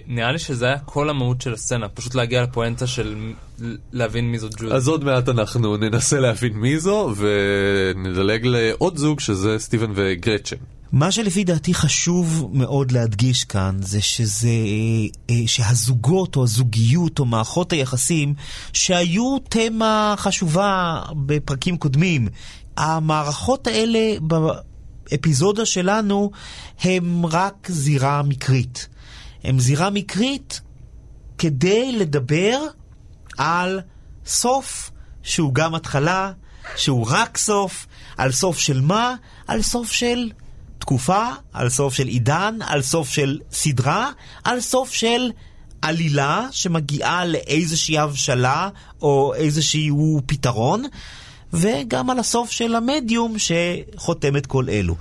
נראה 0.06 0.32
לי 0.32 0.38
שזה 0.38 0.66
היה 0.66 0.78
כל 0.78 1.10
המהות 1.10 1.40
של 1.40 1.52
הסצנה, 1.52 1.88
פשוט 1.88 2.14
להגיע 2.14 2.42
לפואנטה 2.42 2.86
של 2.86 3.32
להבין 3.92 4.30
מי 4.30 4.38
זאת 4.38 4.54
ג'ודי. 4.54 4.74
אז 4.74 4.88
עוד 4.88 5.04
מעט 5.04 5.28
אנחנו 5.28 5.76
ננסה 5.76 6.20
להבין 6.20 6.52
מי 6.52 6.78
זו, 6.78 7.14
ונדלג 7.16 8.46
לעוד 8.46 8.96
זוג 8.96 9.20
שזה 9.20 9.58
סטיבן 9.58 9.92
וגרצ'ן. 9.94 10.56
מה 10.92 11.12
שלפי 11.12 11.44
דעתי 11.44 11.74
חשוב 11.74 12.50
מאוד 12.52 12.92
להדגיש 12.92 13.44
כאן 13.44 13.76
זה 13.80 14.00
שזה, 14.00 14.48
אה, 15.30 15.34
שהזוגות 15.46 16.36
או 16.36 16.42
הזוגיות 16.42 17.18
או 17.18 17.24
מערכות 17.24 17.72
היחסים 17.72 18.34
שהיו 18.72 19.38
תמה 19.48 20.14
חשובה 20.18 21.02
בפרקים 21.26 21.76
קודמים, 21.76 22.28
המערכות 22.76 23.66
האלה 23.66 24.14
באפיזודה 25.10 25.66
שלנו 25.66 26.30
הם 26.80 27.26
רק 27.26 27.68
זירה 27.70 28.22
מקרית. 28.22 28.88
הם 29.44 29.58
זירה 29.60 29.90
מקרית 29.90 30.60
כדי 31.38 31.92
לדבר 31.92 32.58
על 33.38 33.80
סוף 34.26 34.90
שהוא 35.22 35.54
גם 35.54 35.74
התחלה, 35.74 36.32
שהוא 36.76 37.06
רק 37.10 37.38
סוף, 37.38 37.86
על 38.16 38.32
סוף 38.32 38.58
של 38.58 38.80
מה? 38.80 39.14
על 39.46 39.62
סוף 39.62 39.92
של 39.92 40.30
תקופה, 40.78 41.28
על 41.52 41.68
סוף 41.68 41.94
של 41.94 42.06
עידן, 42.06 42.58
על 42.66 42.82
סוף 42.82 43.08
של 43.08 43.38
סדרה, 43.52 44.10
על 44.44 44.60
סוף 44.60 44.92
של 44.92 45.30
עלילה 45.82 46.46
שמגיעה 46.50 47.24
לאיזושהי 47.24 47.98
הבשלה 47.98 48.68
או 49.02 49.34
איזשהו 49.34 50.20
פתרון, 50.26 50.84
וגם 51.52 52.10
על 52.10 52.18
הסוף 52.18 52.50
של 52.50 52.74
המדיום 52.74 53.34
שחותם 53.38 54.36
את 54.36 54.46
כל 54.46 54.64
אלו. 54.68 54.94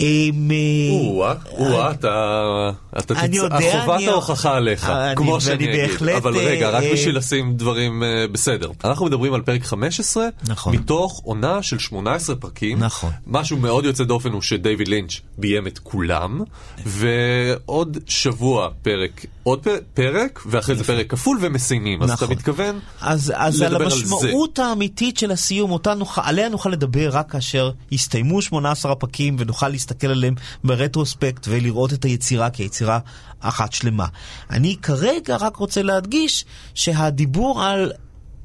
אמ, 0.00 0.50
או-אה, 0.90 1.34
או-אה, 1.58 1.90
אתה, 1.90 2.70
אתה 2.98 3.14
אני. 3.20 3.36
יודע, 3.36 3.58
חובת 3.84 3.96
אני- 3.96 4.08
ההוכחה 4.08 4.56
עליך, 4.56 4.92
כמו 5.16 5.40
שאני 5.40 5.64
אגיד. 5.84 5.90
אבל 6.16 6.36
רגע, 6.38 6.70
רק 6.70 6.82
אה, 6.82 6.92
בשביל 6.92 7.16
לשים 7.16 7.56
דברים 7.56 8.02
אה, 8.02 8.26
בסדר. 8.32 8.70
אנחנו 8.84 9.06
מדברים 9.06 9.34
על 9.34 9.42
פרק 9.42 9.64
15, 9.64 10.26
נכון. 10.48 10.74
מתוך 10.76 11.20
עונה 11.24 11.62
של 11.62 11.78
18 11.78 12.36
פרקים. 12.36 12.78
נכון. 12.78 13.10
משהו 13.26 13.56
מאוד 13.56 13.84
יוצא 13.84 14.04
דופן 14.04 14.32
הוא 14.32 14.42
שדייוויד 14.42 14.88
לינץ' 14.88 15.20
ביים 15.38 15.66
את 15.66 15.78
כולם, 15.78 16.40
ועוד 16.86 17.98
שבוע 18.06 18.68
פרק, 18.82 19.26
עוד 19.44 19.66
פרק, 19.94 20.40
ואחרי 20.46 20.76
זה 20.76 20.84
פרק 20.84 21.10
כפול 21.10 21.38
ומסיימים. 21.40 22.02
אז 22.02 22.10
אתה 22.10 22.24
נכון. 22.24 22.36
מתכוון 22.36 22.80
אז, 23.00 23.32
אז 23.36 23.60
על 23.62 23.72
לדבר 23.72 23.84
על 23.84 23.92
המשמעות 23.92 24.58
האמיתית 24.58 25.18
של 25.18 25.30
הסיום, 25.30 25.70
אותה 25.70 25.94
נוכל, 25.94 26.20
עליה 26.24 26.48
נוכל 26.48 26.68
לדבר 26.68 27.08
רק 27.12 27.30
כאשר 27.30 27.70
יסתיימו 27.90 28.42
18 28.42 28.92
הפרקים 28.92 29.36
ונוכל 29.38 29.68
להסתכל 29.68 30.06
עליהם 30.06 30.34
ברטרוספקט 30.64 31.46
ולראות 31.48 31.92
את 31.92 32.04
היצירה 32.04 32.50
כיצירה 32.50 32.98
אחת 33.40 33.72
שלמה. 33.72 34.06
אני 34.50 34.76
כרגע 34.82 35.36
רק 35.36 35.56
רוצה 35.56 35.82
להדגיש 35.82 36.44
שהדיבור 36.74 37.62
על 37.64 37.92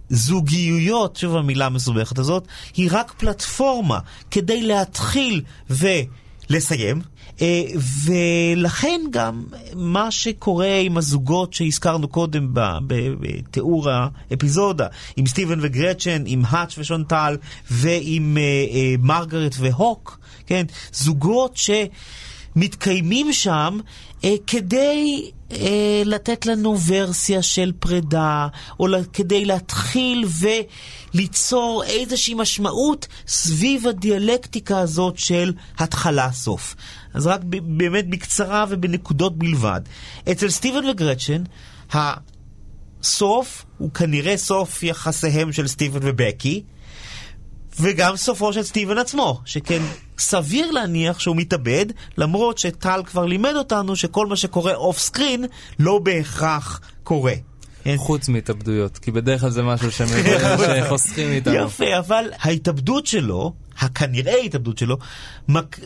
זוגיויות, 0.10 1.16
שוב 1.16 1.36
המילה 1.36 1.66
המסובכת 1.66 2.20
הזאת, 2.20 2.48
היא 2.76 2.90
רק 2.92 3.12
פלטפורמה 3.18 4.00
כדי 4.32 4.62
להתחיל 4.62 5.42
ולסיים. 5.70 6.29
אה, 7.42 7.64
ולכן 8.06 9.02
גם 9.10 9.44
מה 9.76 10.12
שקורה 10.12 10.76
עם 10.76 10.98
הזוגות 10.98 11.54
שהזכרנו 11.54 12.08
קודם 12.08 12.50
בתיאור 12.54 13.90
האפיזודה, 13.90 14.88
עם 15.18 15.26
סטיבן 15.28 15.60
וגרצ'ן, 15.62 16.24
עם 16.26 16.42
האץ' 16.48 16.78
ושונטל 16.78 17.38
ועם 17.72 18.38
אה, 18.38 18.44
אה, 18.44 18.96
מרגרט 19.00 19.56
והוק, 19.60 20.20
כן? 20.48 20.66
זוגות 20.94 21.58
שמתקיימים 22.56 23.34
שם 23.34 23.80
אה, 24.24 24.36
כדי 24.48 25.32
אה, 25.52 25.58
לתת 26.06 26.46
לנו 26.46 26.78
ורסיה 26.88 27.42
של 27.42 27.72
פרידה, 27.80 28.48
או 28.80 28.88
לה- 28.88 29.04
כדי 29.14 29.46
להתחיל 29.46 30.26
וליצור 31.14 31.84
איזושהי 31.84 32.34
משמעות 32.34 33.08
סביב 33.28 33.88
הדיאלקטיקה 33.88 34.80
הזאת 34.80 35.18
של 35.18 35.54
התחלה-סוף. 35.78 36.76
אז 37.14 37.28
רק 37.28 37.42
ב- 37.50 37.78
באמת 37.78 38.10
בקצרה 38.10 38.66
ובנקודות 38.70 39.38
בלבד. 39.38 39.82
אצל 40.32 40.50
סטיבן 40.50 40.86
וגרצ'ן, 40.90 41.44
הסוף 41.94 43.66
הוא 43.78 43.92
כנראה 43.94 44.38
סוף 44.38 44.84
יחסיהם 44.84 45.52
של 45.54 45.68
סטיבן 45.68 46.00
ובקי, 46.02 46.64
וגם 47.80 48.18
סופו 48.18 48.54
של 48.54 48.64
סטיבן 48.64 48.98
עצמו, 48.98 49.42
שכן 49.46 49.82
סביר 50.20 50.72
להניח 50.72 51.20
שהוא 51.20 51.36
מתאבד, 51.36 51.86
למרות 52.18 52.58
שטל 52.58 53.02
כבר 53.06 53.26
לימד 53.26 53.54
אותנו 53.56 53.96
שכל 53.96 54.28
מה 54.28 54.36
שקורה 54.36 54.76
אוף 54.76 55.00
סקרין 55.00 55.46
לא 55.80 56.00
בהכרח 56.00 56.82
קורה. 57.04 57.34
כן. 57.84 57.98
חוץ 57.98 58.30
מהתאבדויות, 58.30 58.98
כי 58.98 59.12
בדרך 59.12 59.42
כלל 59.42 59.50
זה 59.50 59.64
משהו 59.64 59.92
שחוסכים 60.86 61.30
מאיתנו. 61.30 61.54
יפה, 61.54 61.98
אבל 61.98 62.26
ההתאבדות 62.40 63.06
שלו, 63.06 63.54
הכנראה 63.80 64.34
ההתאבדות 64.34 64.78
שלו, 64.78 64.98
מק, 65.48 65.80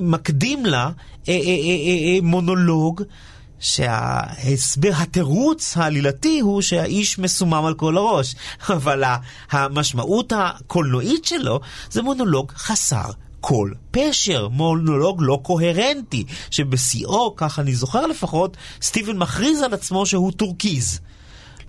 מקדים 0.00 0.66
לה 0.66 0.78
אה, 0.78 0.90
אה, 1.28 1.34
אה, 1.34 1.34
אה, 1.34 2.14
אה, 2.14 2.18
מונולוג 2.22 3.02
שההסבר, 3.58 4.90
התירוץ 4.94 5.76
העלילתי 5.76 6.40
הוא 6.40 6.62
שהאיש 6.62 7.18
מסומם 7.18 7.64
על 7.64 7.74
כל 7.74 7.96
הראש, 7.96 8.34
אבל 8.76 9.04
המשמעות 9.50 10.32
הקולנועית 10.36 11.24
שלו 11.24 11.60
זה 11.90 12.02
מונולוג 12.02 12.52
חסר 12.56 13.10
כל 13.42 13.70
פשר, 13.90 14.48
מונולוג 14.48 15.18
לא 15.22 15.38
קוהרנטי, 15.42 16.24
שבשיאו, 16.50 17.36
כך 17.36 17.58
אני 17.58 17.74
זוכר 17.74 18.06
לפחות, 18.06 18.56
סטיבן 18.82 19.16
מכריז 19.16 19.62
על 19.62 19.74
עצמו 19.74 20.06
שהוא 20.06 20.32
טורקיז. 20.32 21.00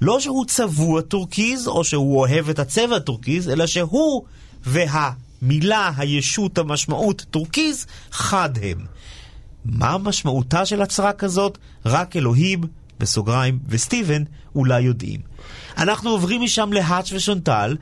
לא 0.02 0.20
שהוא 0.20 0.46
צבוע 0.46 1.02
טורקיז, 1.02 1.68
או 1.68 1.84
שהוא 1.84 2.20
אוהב 2.20 2.50
את 2.50 2.60
הצבע 2.60 2.96
הטורקיז, 2.96 3.50
אלא 3.50 3.68
שהוא 3.68 4.24
והמילה, 4.64 5.92
הישות, 5.98 6.58
המשמעות 6.58 7.26
טורקיז, 7.32 7.86
חד 8.12 8.50
הם. 8.62 8.86
מה 9.66 9.98
משמעותה 9.98 10.66
של 10.66 10.82
הצהרה 10.82 11.14
כזאת? 11.14 11.58
רק 11.86 12.16
אלוהים, 12.16 12.62
בסוגריים, 13.00 13.60
וסטיבן 13.68 14.24
אולי 14.56 14.82
יודעים. 14.82 15.20
אנחנו 15.78 16.10
עוברים 16.10 16.42
משם 16.42 16.74
להאץ' 16.74 17.12
ושונטל, 17.12 17.78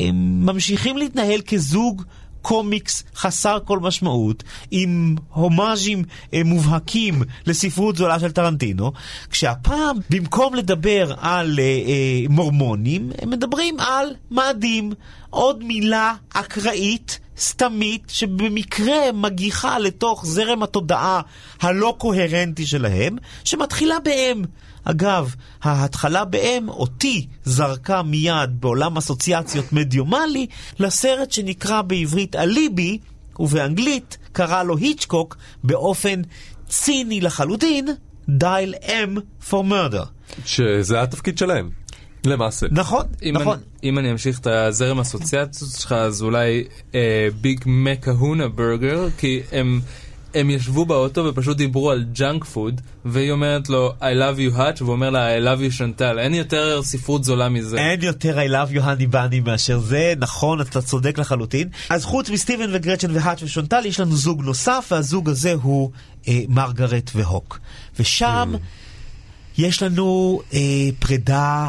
שממשיכים 0.00 0.96
להתנהל 0.96 1.40
כזוג 1.40 2.02
קומיקס 2.42 3.04
חסר 3.16 3.58
כל 3.64 3.78
משמעות, 3.78 4.44
עם 4.70 5.16
הומאז'ים 5.32 6.04
אה, 6.34 6.44
מובהקים 6.44 7.22
לספרות 7.46 7.96
זולה 7.96 8.20
של 8.20 8.32
טרנטינו, 8.32 8.92
כשהפעם, 9.30 9.96
במקום 10.10 10.54
לדבר 10.54 11.14
על 11.18 11.58
אה, 11.58 11.64
אה, 11.64 12.28
מורמונים, 12.28 13.10
הם 13.22 13.30
מדברים 13.30 13.80
על 13.80 14.14
מאדים. 14.30 14.92
עוד 15.30 15.64
מילה 15.64 16.14
אקראית, 16.30 17.20
סתמית, 17.38 18.02
שבמקרה 18.08 19.12
מגיחה 19.14 19.78
לתוך 19.78 20.26
זרם 20.26 20.62
התודעה 20.62 21.20
הלא 21.60 21.94
קוהרנטי 21.98 22.66
שלהם, 22.66 23.16
שמתחילה 23.44 24.00
באם. 24.04 24.42
אגב, 24.84 25.34
ההתחלה 25.62 26.24
באם 26.24 26.68
אותי 26.68 27.26
זרקה 27.44 28.02
מיד 28.02 28.60
בעולם 28.60 28.96
אסוציאציות 28.96 29.72
מדיומלי 29.72 30.46
לסרט 30.78 31.32
שנקרא 31.32 31.82
בעברית 31.82 32.36
אליבי, 32.36 32.98
ובאנגלית 33.38 34.18
קרא 34.32 34.62
לו 34.62 34.76
היצ'קוק 34.76 35.36
באופן 35.64 36.22
ציני 36.68 37.20
לחלוטין, 37.20 37.88
דייל 38.28 38.74
אם 38.74 39.18
for 39.50 39.62
murder. 39.70 40.06
שזה 40.46 41.02
התפקיד 41.02 41.38
שלהם, 41.38 41.70
למעשה. 42.24 42.66
נכון, 42.70 43.06
אם 43.22 43.36
נכון. 43.40 43.58
אני, 43.82 43.90
אם 43.90 43.98
אני 43.98 44.12
אמשיך 44.12 44.38
את 44.38 44.46
הזרם 44.46 44.98
האסוציאציות 44.98 45.70
שלך, 45.78 45.92
אז 45.92 46.22
אולי 46.22 46.64
Big 47.40 47.60
Kahuna 47.66 48.48
Burger, 48.48 49.08
כי 49.18 49.40
הם, 49.52 49.80
הם 50.34 50.50
ישבו 50.50 50.86
באוטו 50.86 51.24
ופשוט 51.24 51.56
דיברו 51.56 51.90
על 51.90 52.04
junk 52.12 52.44
food, 52.44 52.80
והיא 53.04 53.32
אומרת 53.32 53.68
לו 53.68 53.92
I 54.00 54.02
love 54.02 54.38
you 54.38 54.58
hutch, 54.58 54.82
והוא 54.82 54.92
אומר 54.92 55.10
לה 55.10 55.38
I 55.38 55.40
love 55.40 55.60
you 55.60 55.72
שנטל. 55.72 56.18
אין 56.18 56.34
יותר 56.34 56.82
ספרות 56.82 57.24
זולה 57.24 57.48
מזה. 57.48 57.78
אין 57.78 58.02
יותר 58.02 58.38
I 58.38 58.50
love 58.50 58.74
you 58.74 58.80
honey 58.80 59.14
bunny 59.14 59.40
מאשר 59.44 59.78
זה, 59.78 60.14
נכון, 60.18 60.60
אתה 60.60 60.82
צודק 60.82 61.18
לחלוטין. 61.18 61.68
אז 61.90 62.04
חוץ 62.04 62.30
מסטיבן 62.30 62.70
וגרצ'ן 62.72 63.10
והאץ' 63.10 63.42
ושונטל, 63.42 63.86
יש 63.86 64.00
לנו 64.00 64.16
זוג 64.16 64.42
נוסף, 64.42 64.88
והזוג 64.90 65.28
הזה 65.30 65.54
הוא 65.62 65.90
אה, 66.28 66.40
מרגרט 66.48 67.10
והוק. 67.14 67.58
ושם 67.98 68.52
יש 69.58 69.82
לנו 69.82 70.40
אה, 70.54 70.88
פרידה... 70.98 71.68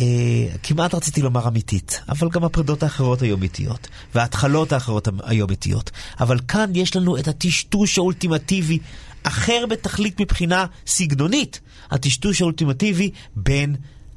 אה, 0.00 0.56
כמעט 0.62 0.94
רציתי 0.94 1.22
לומר 1.22 1.48
אמיתית, 1.48 2.00
אבל 2.08 2.28
גם 2.28 2.44
הפרידות 2.44 2.82
האחרות 2.82 3.22
היו 3.22 3.36
אמיתיות, 3.36 3.88
וההתחלות 4.14 4.72
האחרות 4.72 5.08
היו 5.24 5.46
אמיתיות. 5.46 5.90
אבל 6.20 6.38
כאן 6.48 6.70
יש 6.74 6.96
לנו 6.96 7.18
את 7.18 7.28
הטשטוש 7.28 7.98
האולטימטיבי, 7.98 8.78
אחר 9.22 9.64
בתכלית 9.70 10.20
מבחינה 10.20 10.66
סגנונית, 10.86 11.60
הטשטוש 11.90 12.42
האולטימטיבי 12.42 13.10
בין 13.36 13.76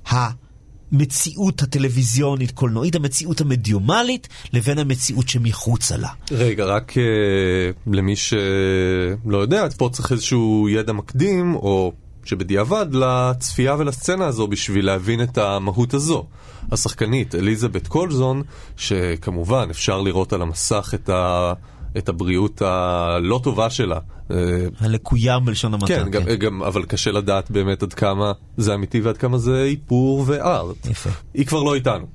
המציאות 0.09 1.61
הטלוויזיונית 1.61 2.51
קולנועית, 2.51 2.95
המציאות 2.95 3.41
המדיומלית, 3.41 4.27
לבין 4.53 4.79
המציאות 4.79 5.29
שמחוצה 5.29 5.97
לה. 5.97 6.09
רגע, 6.31 6.65
רק 6.65 6.91
uh, 6.91 7.93
למי 7.93 8.15
שלא 8.15 9.37
יודע, 9.37 9.67
פה 9.77 9.89
צריך 9.93 10.11
איזשהו 10.11 10.69
ידע 10.69 10.93
מקדים, 10.93 11.55
או 11.55 11.93
שבדיעבד, 12.27 12.85
לצפייה 12.91 13.75
ולסצנה 13.79 14.25
הזו 14.25 14.47
בשביל 14.47 14.85
להבין 14.85 15.21
את 15.21 15.37
המהות 15.37 15.93
הזו. 15.93 16.25
השחקנית, 16.71 17.35
אליזבת 17.35 17.87
קולזון, 17.87 18.41
שכמובן 18.77 19.67
אפשר 19.71 20.01
לראות 20.01 20.33
על 20.33 20.41
המסך 20.41 20.91
את, 20.93 21.09
ה, 21.09 21.53
את 21.97 22.09
הבריאות 22.09 22.61
הלא 22.61 23.39
טובה 23.43 23.69
שלה. 23.69 23.99
אה, 24.31 24.35
הלקויה 24.79 25.39
בלשון 25.39 25.73
המעטה. 25.73 25.87
כן, 25.87 26.09
גם, 26.09 26.21
גם, 26.39 26.63
אבל 26.63 26.83
קשה 26.83 27.11
לדעת 27.11 27.51
באמת 27.51 27.83
עד 27.83 27.93
כמה 27.93 28.31
זה 28.57 28.73
אמיתי 28.73 29.01
ועד 29.01 29.17
כמה 29.17 29.37
זה 29.37 29.63
איפור 29.63 30.23
וארט. 30.27 30.85
יפה. 30.85 31.09
היא 31.33 31.45
כבר 31.45 31.63
לא 31.63 31.75
איתנו. 31.75 32.05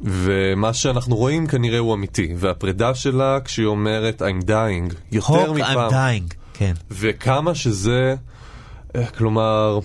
ומה 0.00 0.72
שאנחנו 0.72 1.16
רואים 1.16 1.46
כנראה 1.46 1.78
הוא 1.78 1.94
אמיתי, 1.94 2.34
והפרידה 2.36 2.94
שלה 2.94 3.38
כשהיא 3.44 3.66
אומרת 3.66 4.22
I'm 4.22 4.44
dying, 4.44 4.94
יותר 5.12 5.46
הוק, 5.46 5.56
מפעם. 5.56 5.90
I'm 5.90 5.92
dying, 5.92 6.34
כן. 6.54 6.72
וכמה 6.90 7.54
שזה, 7.54 8.14
כלומר, 9.16 9.78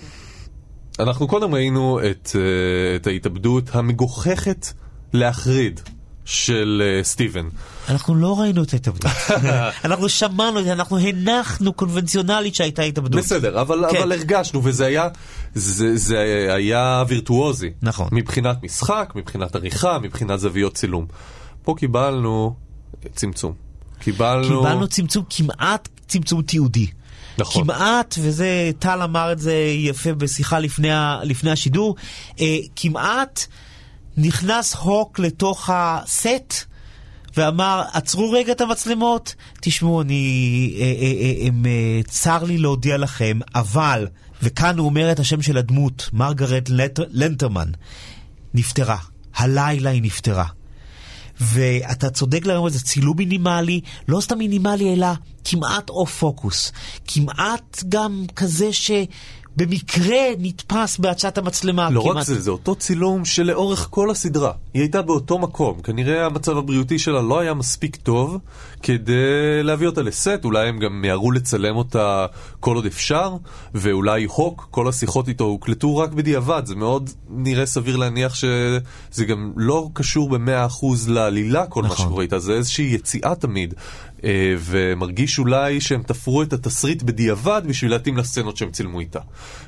אנחנו 0.98 1.28
קודם 1.28 1.54
ראינו 1.54 2.00
את, 2.10 2.30
אה, 2.34 2.96
את 2.96 3.06
ההתאבדות 3.06 3.70
המגוחכת 3.72 4.66
להחריד 5.12 5.80
של 6.24 6.82
אה, 6.84 7.04
סטיבן. 7.04 7.48
אנחנו 7.88 8.14
לא 8.14 8.40
ראינו 8.40 8.62
את 8.62 8.72
ההתאבדות. 8.72 9.12
אנחנו 9.84 10.08
שמענו 10.08 10.58
את 10.58 10.64
זה, 10.64 10.72
אנחנו 10.72 10.98
הנחנו 10.98 11.72
קונבנציונלית 11.72 12.54
שהייתה 12.54 12.82
התאבדות. 12.82 13.20
בסדר, 13.20 13.60
אבל, 13.60 13.84
כן. 13.90 13.96
אבל 13.96 14.12
הרגשנו, 14.12 14.64
וזה 14.64 14.86
היה, 14.86 15.08
זה, 15.54 15.96
זה 15.96 16.18
היה 16.54 17.04
וירטואוזי. 17.08 17.70
נכון. 17.82 18.08
מבחינת 18.12 18.62
משחק, 18.62 19.12
מבחינת 19.16 19.56
עריכה, 19.56 19.98
מבחינת 19.98 20.40
זוויות 20.40 20.74
צילום. 20.74 21.06
פה 21.62 21.74
קיבלנו 21.78 22.54
צמצום. 23.14 23.52
קיבלנו... 23.98 24.62
קיבלנו 24.62 24.88
צמצום 24.88 25.24
כמעט 25.30 25.88
צמצום 26.08 26.42
תיעודי. 26.42 26.86
נכון. 27.40 27.64
כמעט, 27.64 28.14
וזה, 28.18 28.70
טל 28.78 29.02
אמר 29.02 29.32
את 29.32 29.38
זה 29.38 29.54
יפה 29.76 30.12
בשיחה 30.14 30.58
לפני, 30.58 30.88
לפני 31.22 31.50
השידור, 31.50 31.96
אה, 32.40 32.56
כמעט 32.76 33.46
נכנס 34.16 34.74
הוק 34.74 35.18
לתוך 35.18 35.70
הסט 35.72 36.54
ואמר, 37.36 37.82
עצרו 37.92 38.30
רגע 38.30 38.52
את 38.52 38.60
המצלמות, 38.60 39.34
תשמעו, 39.60 40.02
אני, 40.02 40.74
אה, 40.78 40.84
אה, 40.84 41.48
אה, 41.66 42.02
צר 42.06 42.44
לי 42.44 42.58
להודיע 42.58 42.96
לכם, 42.96 43.38
אבל, 43.54 44.06
וכאן 44.42 44.78
הוא 44.78 44.86
אומר 44.86 45.12
את 45.12 45.18
השם 45.18 45.42
של 45.42 45.56
הדמות, 45.56 46.10
מרגרט 46.12 46.70
לנטרמן, 47.10 47.70
נפטרה. 48.54 48.96
הלילה 49.34 49.90
היא 49.90 50.02
נפטרה. 50.02 50.44
ואתה 51.40 52.10
צודק 52.10 52.46
לגמרי, 52.46 52.70
זה 52.70 52.80
צילום 52.80 53.16
מינימלי, 53.16 53.80
לא 54.08 54.20
סתם 54.20 54.38
מינימלי, 54.38 54.94
אלא 54.94 55.06
כמעט 55.44 55.90
אוף 55.90 56.18
פוקוס. 56.18 56.72
כמעט 57.06 57.82
גם 57.88 58.24
כזה 58.36 58.72
שבמקרה 59.56 60.18
נתפס 60.38 60.98
בהצעת 60.98 61.38
המצלמה. 61.38 61.90
לא 61.90 62.02
כמעט... 62.02 62.16
רק 62.16 62.22
זה, 62.22 62.40
זה 62.40 62.50
אותו 62.50 62.74
צילום 62.74 63.24
שלאורך 63.24 63.86
כל 63.90 64.10
הסדרה. 64.10 64.52
היא 64.74 64.82
הייתה 64.82 65.02
באותו 65.02 65.38
מקום. 65.38 65.80
כנראה 65.80 66.26
המצב 66.26 66.58
הבריאותי 66.58 66.98
שלה 66.98 67.22
לא 67.22 67.40
היה 67.40 67.54
מספיק 67.54 67.96
טוב 67.96 68.38
כדי 68.82 69.62
להביא 69.62 69.86
אותה 69.86 70.02
לסט. 70.02 70.44
אולי 70.44 70.68
הם 70.68 70.78
גם 70.78 71.00
מיהרו 71.00 71.30
לצלם 71.30 71.76
אותה 71.76 72.26
כל 72.60 72.76
עוד 72.76 72.86
אפשר, 72.86 73.36
ואולי 73.74 74.24
הוק, 74.24 74.68
כל 74.70 74.88
השיחות 74.88 75.28
איתו 75.28 75.44
הוקלטו 75.44 75.96
רק 75.96 76.12
בדיעבד. 76.12 76.62
זה 76.66 76.74
מאוד 76.74 77.10
נראה 77.30 77.66
סביר 77.66 77.96
להניח 77.96 78.34
שזה 78.34 79.24
גם 79.28 79.52
לא 79.56 79.88
קשור 79.92 80.28
במאה 80.28 80.66
אחוז 80.66 81.08
לעלילה 81.08 81.66
כל 81.66 81.82
מה 81.82 81.88
נכון. 81.88 82.06
שקורה 82.06 82.22
איתה. 82.22 82.38
זה 82.38 82.52
איזושהי 82.52 82.84
יציאה 82.84 83.34
תמיד. 83.34 83.74
אה, 84.24 84.54
ומרגיש 84.58 85.38
אולי 85.38 85.80
שהם 85.80 86.02
תפרו 86.02 86.42
את 86.42 86.52
התסריט 86.52 87.02
בדיעבד 87.02 87.62
בשביל 87.66 87.90
להתאים 87.90 88.16
לסצנות 88.16 88.56
שהם 88.56 88.70
צילמו 88.70 89.00
איתה. 89.00 89.20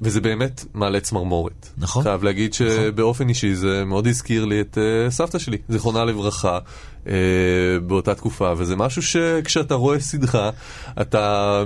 וזה 0.02 0.20
באמת 0.20 0.64
מעלה 0.74 1.00
צמרמורת. 1.00 1.68
נכון. 1.78 2.02
חייב 2.02 2.22
להגיד 2.22 2.54
שבאופן 2.54 3.28
אישי 3.28 3.54
זה 3.54 3.84
מאוד 3.84 4.06
הזכיר 4.06 4.44
לי 4.44 4.60
את 4.60 4.78
uh, 4.78 5.10
סבתא 5.10 5.38
שלי, 5.38 5.58
זיכרונה 5.68 6.04
לברכה, 6.04 6.58
uh, 7.04 7.08
באותה 7.86 8.14
תקופה, 8.14 8.52
וזה 8.56 8.76
משהו 8.76 9.02
שכשאתה 9.02 9.74
רואה 9.74 10.00
סדרה, 10.00 10.50
אתה, 11.00 11.62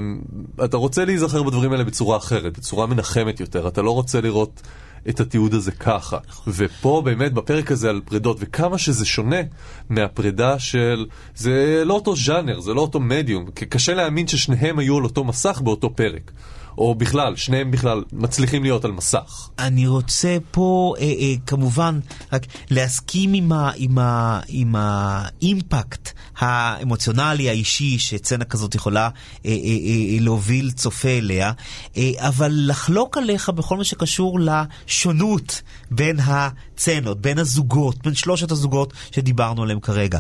אתה 0.64 0.76
רוצה 0.76 1.04
להיזכר 1.04 1.42
בדברים 1.42 1.72
האלה 1.72 1.84
בצורה 1.84 2.16
אחרת, 2.16 2.58
בצורה 2.58 2.86
מנחמת 2.86 3.40
יותר, 3.40 3.68
אתה 3.68 3.82
לא 3.82 3.90
רוצה 3.90 4.20
לראות... 4.20 4.62
את 5.08 5.20
התיעוד 5.20 5.54
הזה 5.54 5.72
ככה. 5.72 6.18
ופה 6.46 7.02
באמת 7.04 7.32
בפרק 7.32 7.72
הזה 7.72 7.90
על 7.90 8.00
פרידות, 8.04 8.36
וכמה 8.40 8.78
שזה 8.78 9.06
שונה 9.06 9.40
מהפרידה 9.88 10.58
של... 10.58 11.06
זה 11.34 11.82
לא 11.84 11.94
אותו 11.94 12.16
ז'אנר, 12.16 12.60
זה 12.60 12.74
לא 12.74 12.80
אותו 12.80 13.00
מדיום. 13.00 13.50
קשה 13.50 13.94
להאמין 13.94 14.26
ששניהם 14.26 14.78
היו 14.78 14.96
על 14.96 15.04
אותו 15.04 15.24
מסך 15.24 15.60
באותו 15.60 15.96
פרק. 15.96 16.30
או 16.78 16.94
בכלל, 16.94 17.36
שניהם 17.36 17.70
בכלל 17.70 18.02
מצליחים 18.12 18.62
להיות 18.62 18.84
על 18.84 18.92
מסך. 18.92 19.48
אני 19.58 19.86
רוצה 19.86 20.36
פה 20.50 20.94
אה, 20.98 21.04
אה, 21.04 21.34
כמובן 21.46 22.00
רק 22.32 22.46
להסכים 22.70 23.32
עם, 23.32 23.52
ה, 23.52 23.70
עם, 23.76 23.98
ה, 23.98 24.40
עם 24.48 24.74
האימפקט 24.78 26.12
האמוציונלי 26.38 27.48
האישי 27.48 27.98
שצנה 27.98 28.44
כזאת 28.44 28.74
יכולה 28.74 29.02
אה, 29.02 29.10
אה, 29.44 29.50
אה, 29.54 30.16
להוביל 30.20 30.70
צופה 30.70 31.08
אליה, 31.08 31.52
אה, 31.96 32.10
אבל 32.16 32.52
לחלוק 32.54 33.18
עליך 33.18 33.48
בכל 33.48 33.76
מה 33.76 33.84
שקשור 33.84 34.38
לשונות 34.40 35.62
בין 35.90 36.16
הצנות, 36.20 37.20
בין 37.20 37.38
הזוגות, 37.38 38.02
בין 38.02 38.14
שלושת 38.14 38.50
הזוגות 38.50 38.92
שדיברנו 39.12 39.62
עליהם 39.62 39.80
כרגע. 39.80 40.18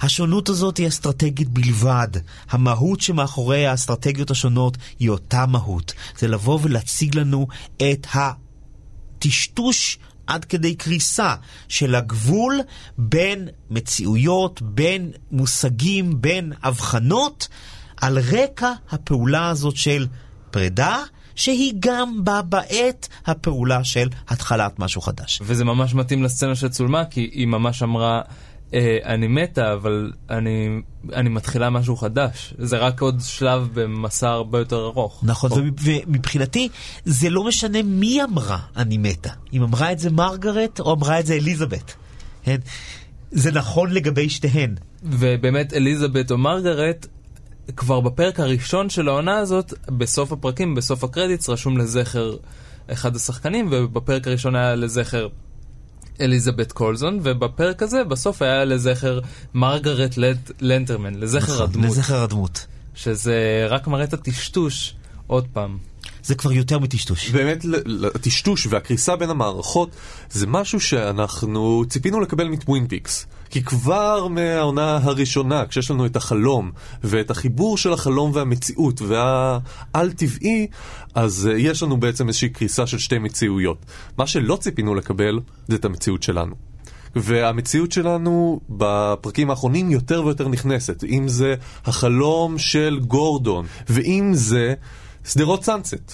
השונות 0.00 0.48
הזאת 0.48 0.76
היא 0.76 0.88
אסטרטגית 0.88 1.48
בלבד. 1.48 2.08
המהות 2.50 3.00
שמאחורי 3.00 3.66
האסטרטגיות 3.66 4.30
השונות 4.30 4.76
היא 4.98 5.10
אותה 5.10 5.46
מהות. 5.46 5.93
זה 6.18 6.28
לבוא 6.28 6.58
ולהציג 6.62 7.16
לנו 7.18 7.46
את 7.76 8.06
הטשטוש 8.14 9.98
עד 10.26 10.44
כדי 10.44 10.74
קריסה 10.74 11.34
של 11.68 11.94
הגבול 11.94 12.60
בין 12.98 13.48
מציאויות, 13.70 14.62
בין 14.62 15.10
מושגים, 15.30 16.20
בין 16.20 16.52
הבחנות, 16.62 17.48
על 17.96 18.18
רקע 18.18 18.72
הפעולה 18.90 19.48
הזאת 19.48 19.76
של 19.76 20.06
פרידה. 20.50 21.02
שהיא 21.36 21.72
גם 21.78 22.24
בה 22.24 22.42
בעת 22.42 23.08
הפעולה 23.26 23.84
של 23.84 24.08
התחלת 24.28 24.78
משהו 24.78 25.00
חדש. 25.00 25.40
וזה 25.42 25.64
ממש 25.64 25.94
מתאים 25.94 26.22
לסצנה 26.22 26.54
שצולמה, 26.54 27.04
כי 27.04 27.20
היא 27.32 27.46
ממש 27.46 27.82
אמרה, 27.82 28.20
אני 29.04 29.26
מתה, 29.28 29.72
אבל 29.72 30.12
אני, 30.30 30.80
אני 31.12 31.28
מתחילה 31.28 31.70
משהו 31.70 31.96
חדש. 31.96 32.54
זה 32.58 32.78
רק 32.78 33.00
עוד 33.00 33.20
שלב 33.24 33.68
במסע 33.74 34.28
הרבה 34.28 34.58
יותר 34.58 34.84
ארוך. 34.84 35.20
נכון, 35.22 35.50
ומבחינתי 35.82 36.68
זה 37.04 37.30
לא 37.30 37.44
משנה 37.44 37.82
מי 37.82 38.22
אמרה 38.22 38.58
אני 38.76 38.98
מתה. 38.98 39.30
אם 39.52 39.62
אמרה 39.62 39.92
את 39.92 39.98
זה 39.98 40.10
מרגרט 40.10 40.80
או 40.80 40.94
אמרה 40.94 41.20
את 41.20 41.26
זה 41.26 41.34
אליזבת. 41.34 41.94
כן? 42.42 42.56
זה 43.30 43.52
נכון 43.52 43.90
לגבי 43.90 44.30
שתיהן. 44.30 44.74
ובאמת 45.02 45.72
אליזבת 45.72 46.30
או 46.30 46.38
מרגרט, 46.38 47.06
כבר 47.76 48.00
בפרק 48.00 48.40
הראשון 48.40 48.90
של 48.90 49.08
העונה 49.08 49.38
הזאת, 49.38 49.74
בסוף 49.86 50.32
הפרקים, 50.32 50.74
בסוף 50.74 51.04
ה 51.04 51.09
credits, 51.09 51.48
רשום 51.48 51.78
לזכר 51.78 52.36
אחד 52.92 53.16
השחקנים, 53.16 53.68
ובפרק 53.70 54.28
הראשון 54.28 54.56
היה 54.56 54.74
לזכר 54.74 55.28
אליזבת 56.20 56.72
קולסון, 56.72 57.20
ובפרק 57.22 57.82
הזה 57.82 58.04
בסוף 58.04 58.42
היה 58.42 58.64
לזכר 58.64 59.20
מרגרט 59.54 60.16
לנט, 60.16 60.50
לנטרמן, 60.60 61.14
לזכר 61.14 61.52
נכון, 61.54 61.68
הדמות. 61.68 61.86
לזכר 61.86 62.22
הדמות. 62.22 62.66
שזה 62.94 63.66
רק 63.68 63.86
מראה 63.86 64.04
את 64.04 64.12
הטשטוש 64.12 64.94
עוד 65.26 65.46
פעם. 65.52 65.78
זה 66.24 66.34
כבר 66.34 66.52
יותר 66.52 66.78
מטשטוש. 66.78 67.30
באמת, 67.30 67.64
הטשטוש 68.14 68.66
והקריסה 68.70 69.16
בין 69.16 69.30
המערכות 69.30 69.90
זה 70.30 70.46
משהו 70.46 70.80
שאנחנו 70.80 71.84
ציפינו 71.88 72.20
לקבל 72.20 72.48
מטווין 72.48 72.86
פיקס. 72.88 73.26
כי 73.50 73.62
כבר 73.62 74.28
מהעונה 74.28 74.98
הראשונה, 75.02 75.66
כשיש 75.66 75.90
לנו 75.90 76.06
את 76.06 76.16
החלום, 76.16 76.70
ואת 77.04 77.30
החיבור 77.30 77.78
של 77.78 77.92
החלום 77.92 78.30
והמציאות, 78.34 79.02
והעל-טבעי, 79.02 80.66
אז 81.14 81.50
uh, 81.52 81.56
יש 81.58 81.82
לנו 81.82 81.96
בעצם 81.96 82.28
איזושהי 82.28 82.48
קריסה 82.48 82.86
של 82.86 82.98
שתי 82.98 83.18
מציאויות. 83.18 83.78
מה 84.18 84.26
שלא 84.26 84.56
ציפינו 84.56 84.94
לקבל, 84.94 85.40
זה 85.68 85.76
את 85.76 85.84
המציאות 85.84 86.22
שלנו. 86.22 86.54
והמציאות 87.16 87.92
שלנו 87.92 88.60
בפרקים 88.70 89.50
האחרונים 89.50 89.90
יותר 89.90 90.24
ויותר 90.24 90.48
נכנסת. 90.48 91.04
אם 91.04 91.28
זה 91.28 91.54
החלום 91.84 92.58
של 92.58 93.00
גורדון, 93.06 93.66
ואם 93.88 94.30
זה 94.34 94.74
שדרות 95.24 95.64
סאנסט, 95.64 96.12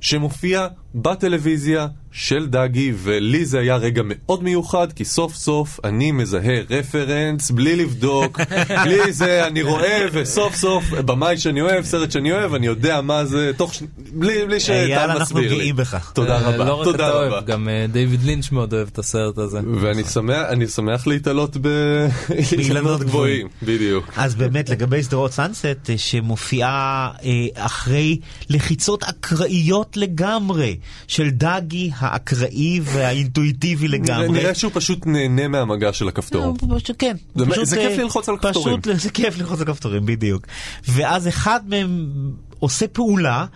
שמופיע 0.00 0.66
בטלוויזיה 0.94 1.86
של 2.20 2.46
דגי, 2.46 2.92
ולי 2.96 3.44
זה 3.44 3.58
היה 3.58 3.76
רגע 3.76 4.02
מאוד 4.04 4.42
מיוחד, 4.42 4.92
כי 4.92 5.04
סוף 5.04 5.34
סוף 5.34 5.80
אני 5.84 6.12
מזהה 6.12 6.60
רפרנס 6.70 7.50
בלי 7.50 7.76
לבדוק, 7.76 8.40
בלי 8.84 9.12
זה 9.12 9.46
אני 9.46 9.62
רואה, 9.62 10.06
וסוף 10.12 10.54
סוף 10.54 10.84
במאי 10.90 11.38
שאני 11.38 11.60
אוהב, 11.60 11.84
סרט 11.84 12.10
שאני 12.10 12.32
אוהב, 12.32 12.54
אני 12.54 12.66
יודע 12.66 13.00
מה 13.00 13.24
זה, 13.24 13.50
תוך 13.56 13.74
ש... 13.74 13.82
בלי, 14.12 14.46
בלי 14.46 14.60
שאתה 14.60 14.74
מסביר 14.74 14.86
לי. 14.86 14.92
יאללה, 14.92 15.14
אנחנו 15.16 15.40
גאים 15.40 15.76
בך. 15.76 16.10
תודה 16.14 16.36
אה, 16.36 16.48
רבה, 16.48 16.64
לא 16.64 16.74
רק 16.74 16.84
תודה 16.84 17.08
אתה 17.08 17.14
רבה. 17.16 17.28
אוהב, 17.28 17.46
גם 17.46 17.68
אה, 17.68 17.86
דיוויד 17.92 18.22
לינץ' 18.22 18.52
מאוד 18.52 18.74
אוהב 18.74 18.88
את 18.92 18.98
הסרט 18.98 19.38
הזה. 19.38 19.60
ואני 19.80 20.04
שמח, 20.04 20.46
אני 20.48 20.66
שמח 20.66 21.06
להתעלות 21.06 21.56
באילנות 21.56 23.00
גבוהים, 23.08 23.48
בדיוק. 23.62 24.12
אז 24.16 24.34
באמת, 24.34 24.68
לגבי 24.68 25.02
שדרות 25.02 25.32
סאנסט, 25.32 25.66
אה, 25.90 25.98
שמופיעה 25.98 27.10
אחרי 27.54 28.18
לחיצות 28.50 29.04
אקראיות 29.04 29.96
לגמרי 29.96 30.76
של 31.06 31.30
דגי 31.30 31.90
האקראי 32.08 32.80
והאינטואיטיבי 32.82 33.88
לגמרי. 33.88 34.28
נראה 34.28 34.54
שהוא 34.54 34.72
פשוט 34.74 35.06
נהנה 35.06 35.48
מהמגע 35.48 35.92
של 35.92 36.08
הכפתור. 36.08 36.54
לא, 36.68 36.78
כן. 36.98 37.16
זה- 37.34 37.46
פשוט, 37.50 37.64
זה 37.64 37.76
כיף 37.76 37.98
אה, 37.98 38.02
ללחוץ 38.02 38.28
על 38.28 38.36
כפתורים. 38.38 38.80
פשוט 38.80 38.96
זה 39.04 39.10
כיף 39.10 39.38
ללחוץ 39.38 39.60
על 39.60 39.66
כפתורים, 39.66 40.06
בדיוק. 40.06 40.46
ואז 40.88 41.28
אחד 41.28 41.60
מהם 41.68 42.10
עושה 42.58 42.88
פעולה 42.88 43.46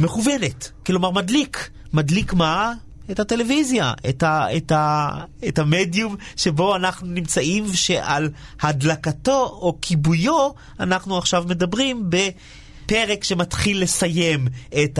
מכוונת, 0.00 0.70
כלומר 0.86 1.10
מדליק. 1.10 1.70
מדליק 1.92 2.32
מה? 2.32 2.72
את 3.10 3.20
הטלוויזיה, 3.20 3.92
את, 4.08 4.22
ה, 4.22 4.56
את, 4.56 4.72
ה, 4.72 5.08
את 5.48 5.58
המדיום 5.58 6.16
שבו 6.36 6.76
אנחנו 6.76 7.06
נמצאים, 7.06 7.72
שעל 7.74 8.30
הדלקתו 8.60 9.44
או 9.62 9.78
כיבויו 9.82 10.48
אנחנו 10.80 11.18
עכשיו 11.18 11.44
מדברים 11.48 12.10
בפרק 12.10 13.24
שמתחיל 13.24 13.82
לסיים 13.82 14.48
את 14.84 14.98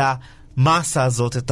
המסה 0.58 1.04
הזאת, 1.04 1.36
את 1.36 1.50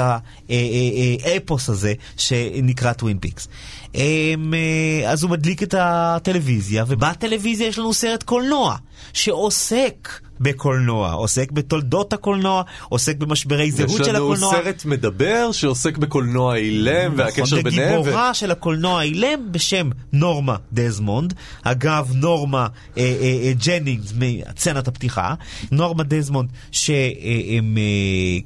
האפוס 1.24 1.68
הזה 1.68 1.94
שנקרא 2.16 2.92
טווין 2.92 3.18
פיקס. 3.18 3.48
אמ, 3.96 4.54
אה, 4.54 5.10
אז 5.10 5.22
הוא 5.22 5.30
מדליק 5.30 5.62
את 5.62 5.74
הטלוויזיה, 5.78 6.84
ובטלוויזיה 6.88 7.66
יש 7.66 7.78
לנו 7.78 7.92
סרט 7.92 8.22
קולנוע 8.22 8.76
שעוסק 9.12 10.08
בקולנוע, 10.40 11.12
עוסק 11.12 11.52
בתולדות 11.52 12.12
הקולנוע, 12.12 12.62
עוסק 12.88 13.16
במשברי 13.16 13.70
זהות 13.70 13.90
יש 13.90 13.96
של 13.96 14.12
לנו 14.12 14.24
הקולנוע. 14.24 14.50
סרט 14.50 14.84
מדבר 14.84 15.52
שעוסק 15.52 15.98
בקולנוע 15.98 16.56
אילם 16.56 17.12
והקשר 17.16 17.42
נכון, 17.58 17.70
ביניהם. 17.70 17.94
ו- 17.98 18.00
וגיבורה 18.02 18.34
של 18.34 18.50
הקולנוע 18.50 19.02
אילם 19.02 19.52
בשם 19.52 19.90
נורמה 20.12 20.56
דזמונד. 20.72 21.34
אגב, 21.62 22.10
נורמה 22.14 22.66
אה, 22.98 23.02
אה, 23.02 23.38
אה, 23.44 23.52
ג'נינגס 23.66 24.12
מסצנת 24.18 24.88
הפתיחה. 24.88 25.34
נורמה 25.70 26.02
דזמונד 26.02 26.48
שהם 26.72 27.76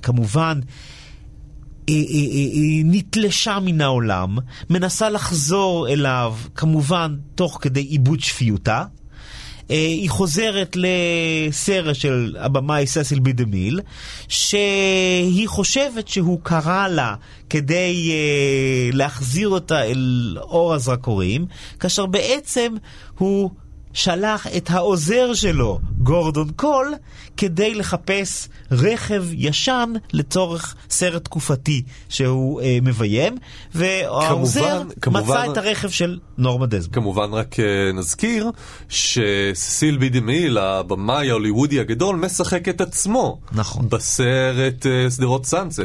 כמובן... 0.03 0.43
אה, 0.43 0.53
אה, 0.53 0.55
אה, 0.57 1.00
נתלשה 2.85 3.59
מן 3.63 3.81
העולם, 3.81 4.37
מנסה 4.71 5.11
לחזור 5.11 5.89
אליו, 5.89 6.35
כמובן, 6.55 7.17
תוך 7.35 7.59
כדי 7.61 7.81
עיבוד 7.81 8.21
שפיותה. 8.21 8.85
אה, 9.71 9.77
היא 9.77 10.11
חוזרת 10.11 10.77
לסרט 10.77 11.97
של 11.97 12.37
הבמאי 12.39 12.87
ססיל 12.87 13.21
בי 13.21 13.33
דה 13.33 13.45
מיל, 13.45 13.81
שהיא 14.29 15.49
חושבת 15.49 16.09
שהוא 16.09 16.41
קרא 16.43 16.89
לה 16.89 17.15
כדי 17.51 18.11
אה, 18.13 18.91
להחזיר 18.93 19.49
אותה 19.49 19.83
אל 19.85 20.37
אור 20.41 20.75
הזרקורים, 20.75 21.47
כאשר 21.81 22.07
בעצם 22.07 22.75
הוא 23.19 23.51
שלח 23.93 24.47
את 24.57 24.71
העוזר 24.71 25.35
שלו, 25.35 25.79
גורדון 25.99 26.51
קול, 26.57 26.95
כדי 27.37 27.75
לחפש 27.75 28.49
רכב 28.71 29.25
ישן 29.33 29.93
לצורך 30.13 30.75
סרט 30.91 31.25
תקופתי 31.25 31.83
שהוא 32.09 32.61
אה, 32.61 32.79
מביים, 32.83 33.37
והעוזר 33.75 34.83
כמובן- 35.01 35.23
מצא 35.23 35.53
את 35.53 35.57
הרכב 35.57 35.89
של 35.89 36.19
נורמה 36.39 36.67
דזמונד. 36.67 36.95
כמובן 36.95 37.33
רק 37.33 37.61
אה, 37.61 37.65
נזכיר 37.95 38.51
שססיל 38.89 39.97
בי 39.97 40.09
דה 40.09 40.21
מיל, 40.21 40.59
הבמאי 40.59 41.31
ההוליוודי 41.31 41.81
הגדול, 41.81 42.17
משחק 42.17 42.69
את 42.69 42.81
עצמו. 42.81 43.41
נכון. 43.53 43.89
בסרט 43.89 44.87
אה, 44.87 45.11
שדרות 45.11 45.47
סאנסט 45.47 45.81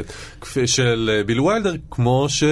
של 0.66 1.10
אה, 1.18 1.24
ביל 1.24 1.40
ויילדר, 1.40 1.72
כמו 1.90 2.26
ש... 2.28 2.44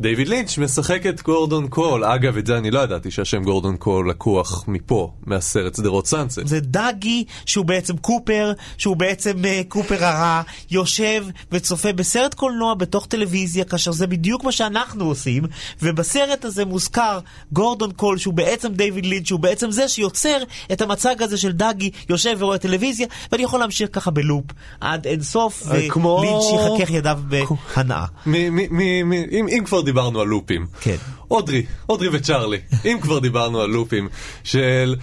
דיוויד 0.00 0.28
לינץ' 0.28 0.58
משחק 0.58 1.06
את 1.06 1.22
גורדון 1.22 1.68
קול. 1.68 2.04
אגב, 2.04 2.36
את 2.36 2.46
זה 2.46 2.58
אני 2.58 2.70
לא 2.70 2.80
ידעתי 2.80 3.10
שהשם 3.10 3.42
גורדון 3.42 3.76
קול 3.76 4.10
לקוח 4.10 4.64
מפה, 4.68 5.12
מהסרט 5.26 5.74
שדרות 5.74 6.06
סאנסט. 6.06 6.38
זה 6.44 6.60
דאגי, 6.60 7.24
שהוא 7.46 7.64
בעצם 7.64 7.96
קופר, 7.96 8.52
שהוא 8.78 8.96
בעצם 8.96 9.32
אה, 9.42 9.64
קופר 9.68 10.04
הרע, 10.04 10.42
יושב 10.70 11.24
וצופה 11.52 11.92
בסרט 11.92 12.34
קולנוע 12.34 12.74
בתוך 12.74 13.06
טלוויזיה, 13.06 13.64
כאשר 13.64 13.92
זה 13.92 14.06
בדיוק 14.06 14.44
מה 14.44 14.52
שאנחנו 14.52 15.04
עושים, 15.04 15.42
ובסרט 15.82 16.44
הזה 16.44 16.64
מוזכר 16.64 17.18
גורדון 17.52 17.92
קול, 17.92 18.18
שהוא 18.18 18.34
בעצם 18.34 18.72
דיוויד 18.72 19.06
לינץ', 19.06 19.26
שהוא 19.26 19.40
בעצם 19.40 19.70
זה 19.70 19.88
שיוצר 19.88 20.38
את 20.72 20.80
המצג 20.80 21.22
הזה 21.22 21.36
של 21.38 21.52
דאגי, 21.52 21.90
יושב 22.08 22.36
ורואה 22.38 22.58
טלוויזיה, 22.58 23.06
ואני 23.32 23.42
יכול 23.42 23.60
להמשיך 23.60 23.88
ככה 23.92 24.10
בלופ 24.10 24.44
עד 24.80 25.06
אין 25.06 25.22
סוף, 25.22 25.62
אה, 25.70 25.88
כמו- 25.88 26.08
ולינץ' 26.08 26.44
יחכך 26.80 26.90
ידיו 26.90 27.18
בהנאה. 27.28 28.04
מ- 28.26 28.32
מ- 28.56 28.56
מ- 28.70 29.08
מ- 29.08 29.12
אם, 29.12 29.46
אם 29.58 29.64
כבר 29.64 29.81
דיברנו 29.82 30.20
על 30.20 30.26
לופים. 30.26 30.66
כן. 30.80 30.96
אודרי, 31.30 31.62
אודרי 31.88 32.08
וצ'ארלי, 32.12 32.58
אם 32.84 32.98
כבר 33.02 33.18
דיברנו 33.18 33.60
על 33.60 33.70
לופים, 33.70 34.08
של 34.44 34.96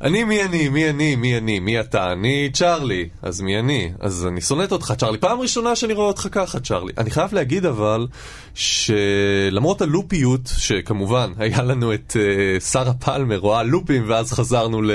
אני 0.00 0.24
מי 0.24 0.42
אני, 0.42 0.68
מי 0.68 0.90
אני, 0.90 1.16
מי 1.16 1.38
אני, 1.38 1.60
מי 1.60 1.80
אתה, 1.80 2.12
אני 2.12 2.50
צ'ארלי, 2.52 3.08
אז 3.22 3.40
מי 3.40 3.58
אני, 3.58 3.92
אז 4.00 4.26
אני 4.26 4.40
שונאת 4.40 4.72
אותך 4.72 4.94
צ'ארלי, 4.98 5.18
פעם 5.18 5.40
ראשונה 5.40 5.76
שאני 5.76 5.92
רואה 5.92 6.06
אותך 6.06 6.28
ככה 6.32 6.60
צ'ארלי. 6.60 6.92
אני 6.98 7.10
חייב 7.10 7.34
להגיד 7.34 7.66
אבל, 7.66 8.06
שלמרות 8.54 9.82
הלופיות, 9.82 10.50
שכמובן 10.56 11.32
היה 11.38 11.62
לנו 11.62 11.94
את 11.94 12.16
uh, 12.16 12.60
שרה 12.60 12.92
פלמר 12.94 13.36
רואה 13.36 13.62
לופים 13.62 14.04
ואז 14.08 14.32
חזרנו 14.32 14.82
ל... 14.82 14.90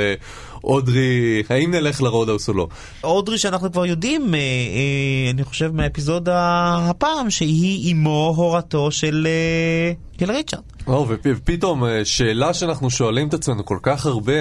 אודרי, 0.63 1.43
האם 1.49 1.71
נלך 1.71 2.01
לרודהאוס 2.01 2.49
או 2.49 2.53
לא? 2.53 2.67
אודרי 3.03 3.37
שאנחנו 3.37 3.71
כבר 3.71 3.85
יודעים, 3.85 4.33
אה, 4.33 4.39
אה, 4.39 5.31
אני 5.33 5.43
חושב 5.43 5.71
מהאפיזוד 5.73 6.29
הפעם, 6.31 7.29
שהיא 7.29 7.93
אמו 7.93 8.33
הורתו 8.37 8.91
של, 8.91 9.27
אה, 9.29 9.93
של 10.19 10.31
ריצ'רד. 10.31 10.61
או, 10.87 11.07
ופתאום 11.09 11.83
שאלה 12.03 12.53
שאנחנו 12.53 12.89
שואלים 12.89 13.27
את 13.27 13.33
עצמנו 13.33 13.65
כל 13.65 13.77
כך 13.81 14.05
הרבה, 14.05 14.33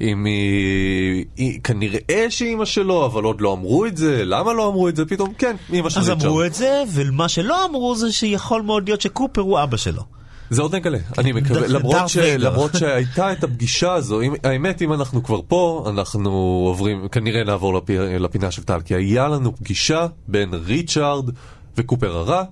אם 0.00 0.24
היא... 0.24 1.24
היא 1.36 1.60
כנראה 1.64 2.26
שהיא 2.28 2.48
אימא 2.48 2.64
שלו, 2.64 3.06
אבל 3.06 3.22
עוד 3.22 3.40
לא 3.40 3.52
אמרו 3.52 3.86
את 3.86 3.96
זה, 3.96 4.24
למה 4.24 4.52
לא 4.52 4.68
אמרו 4.68 4.88
את 4.88 4.96
זה? 4.96 5.04
פתאום 5.06 5.34
כן, 5.38 5.56
אימא 5.72 5.90
של 5.90 6.00
אז 6.00 6.08
ריצ'רד. 6.08 6.26
אמרו 6.26 6.44
את 6.44 6.54
זה, 6.54 6.82
ומה 6.92 7.28
שלא 7.28 7.64
אמרו 7.64 7.96
זה 7.96 8.12
שיכול 8.12 8.62
מאוד 8.62 8.88
להיות 8.88 9.00
שקופר 9.00 9.40
הוא 9.40 9.62
אבא 9.62 9.76
שלו. 9.76 10.02
זה 10.54 10.62
עוד 10.62 10.74
נגלה, 10.74 10.98
אני 11.18 11.32
מקווה, 11.32 11.66
למרות, 11.68 12.08
ש... 12.08 12.16
למרות 12.16 12.74
שהייתה 12.74 13.32
את 13.32 13.44
הפגישה 13.44 13.92
הזו, 13.92 14.20
אם... 14.20 14.34
האמת 14.44 14.82
אם 14.82 14.92
אנחנו 14.92 15.22
כבר 15.22 15.40
פה, 15.48 15.86
אנחנו 15.90 16.30
עוברים, 16.66 17.08
כנראה 17.08 17.44
נעבור 17.44 17.74
לפ... 17.74 17.90
לפינה 18.20 18.50
של 18.50 18.62
טל, 18.62 18.80
כי 18.80 18.94
היה 18.94 19.28
לנו 19.28 19.56
פגישה 19.56 20.06
בין 20.28 20.54
ריצ'ארד 20.54 21.30
וקופר 21.76 22.16
הרע, 22.16 22.44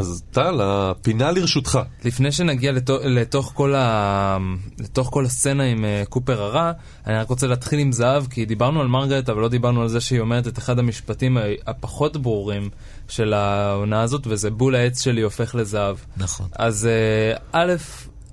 אז 0.00 0.22
טל, 0.30 0.60
הפינה 0.62 1.30
לרשותך. 1.30 1.78
לפני 2.04 2.32
שנגיע 2.32 2.72
לתוך, 2.72 2.98
לתוך, 3.04 3.52
כל, 3.54 3.74
ה, 3.74 4.38
לתוך 4.78 5.08
כל 5.12 5.24
הסצנה 5.24 5.64
עם 5.64 5.84
uh, 5.84 6.08
קופר 6.08 6.42
הרע, 6.42 6.72
אני 7.06 7.14
רק 7.16 7.28
רוצה 7.28 7.46
להתחיל 7.46 7.78
עם 7.78 7.92
זהב, 7.92 8.26
כי 8.26 8.44
דיברנו 8.44 8.80
על 8.80 8.86
מרגרט, 8.86 9.28
אבל 9.28 9.40
לא 9.40 9.48
דיברנו 9.48 9.82
על 9.82 9.88
זה 9.88 10.00
שהיא 10.00 10.20
אומרת 10.20 10.46
את 10.48 10.58
אחד 10.58 10.78
המשפטים 10.78 11.36
הפחות 11.66 12.16
ברורים 12.16 12.70
של 13.08 13.32
העונה 13.32 14.02
הזאת, 14.02 14.26
וזה 14.26 14.50
בול 14.50 14.74
העץ 14.74 15.02
שלי 15.02 15.22
הופך 15.22 15.54
לזהב. 15.54 15.96
נכון. 16.16 16.46
אז 16.52 16.88
uh, 17.36 17.40
א', 17.52 17.74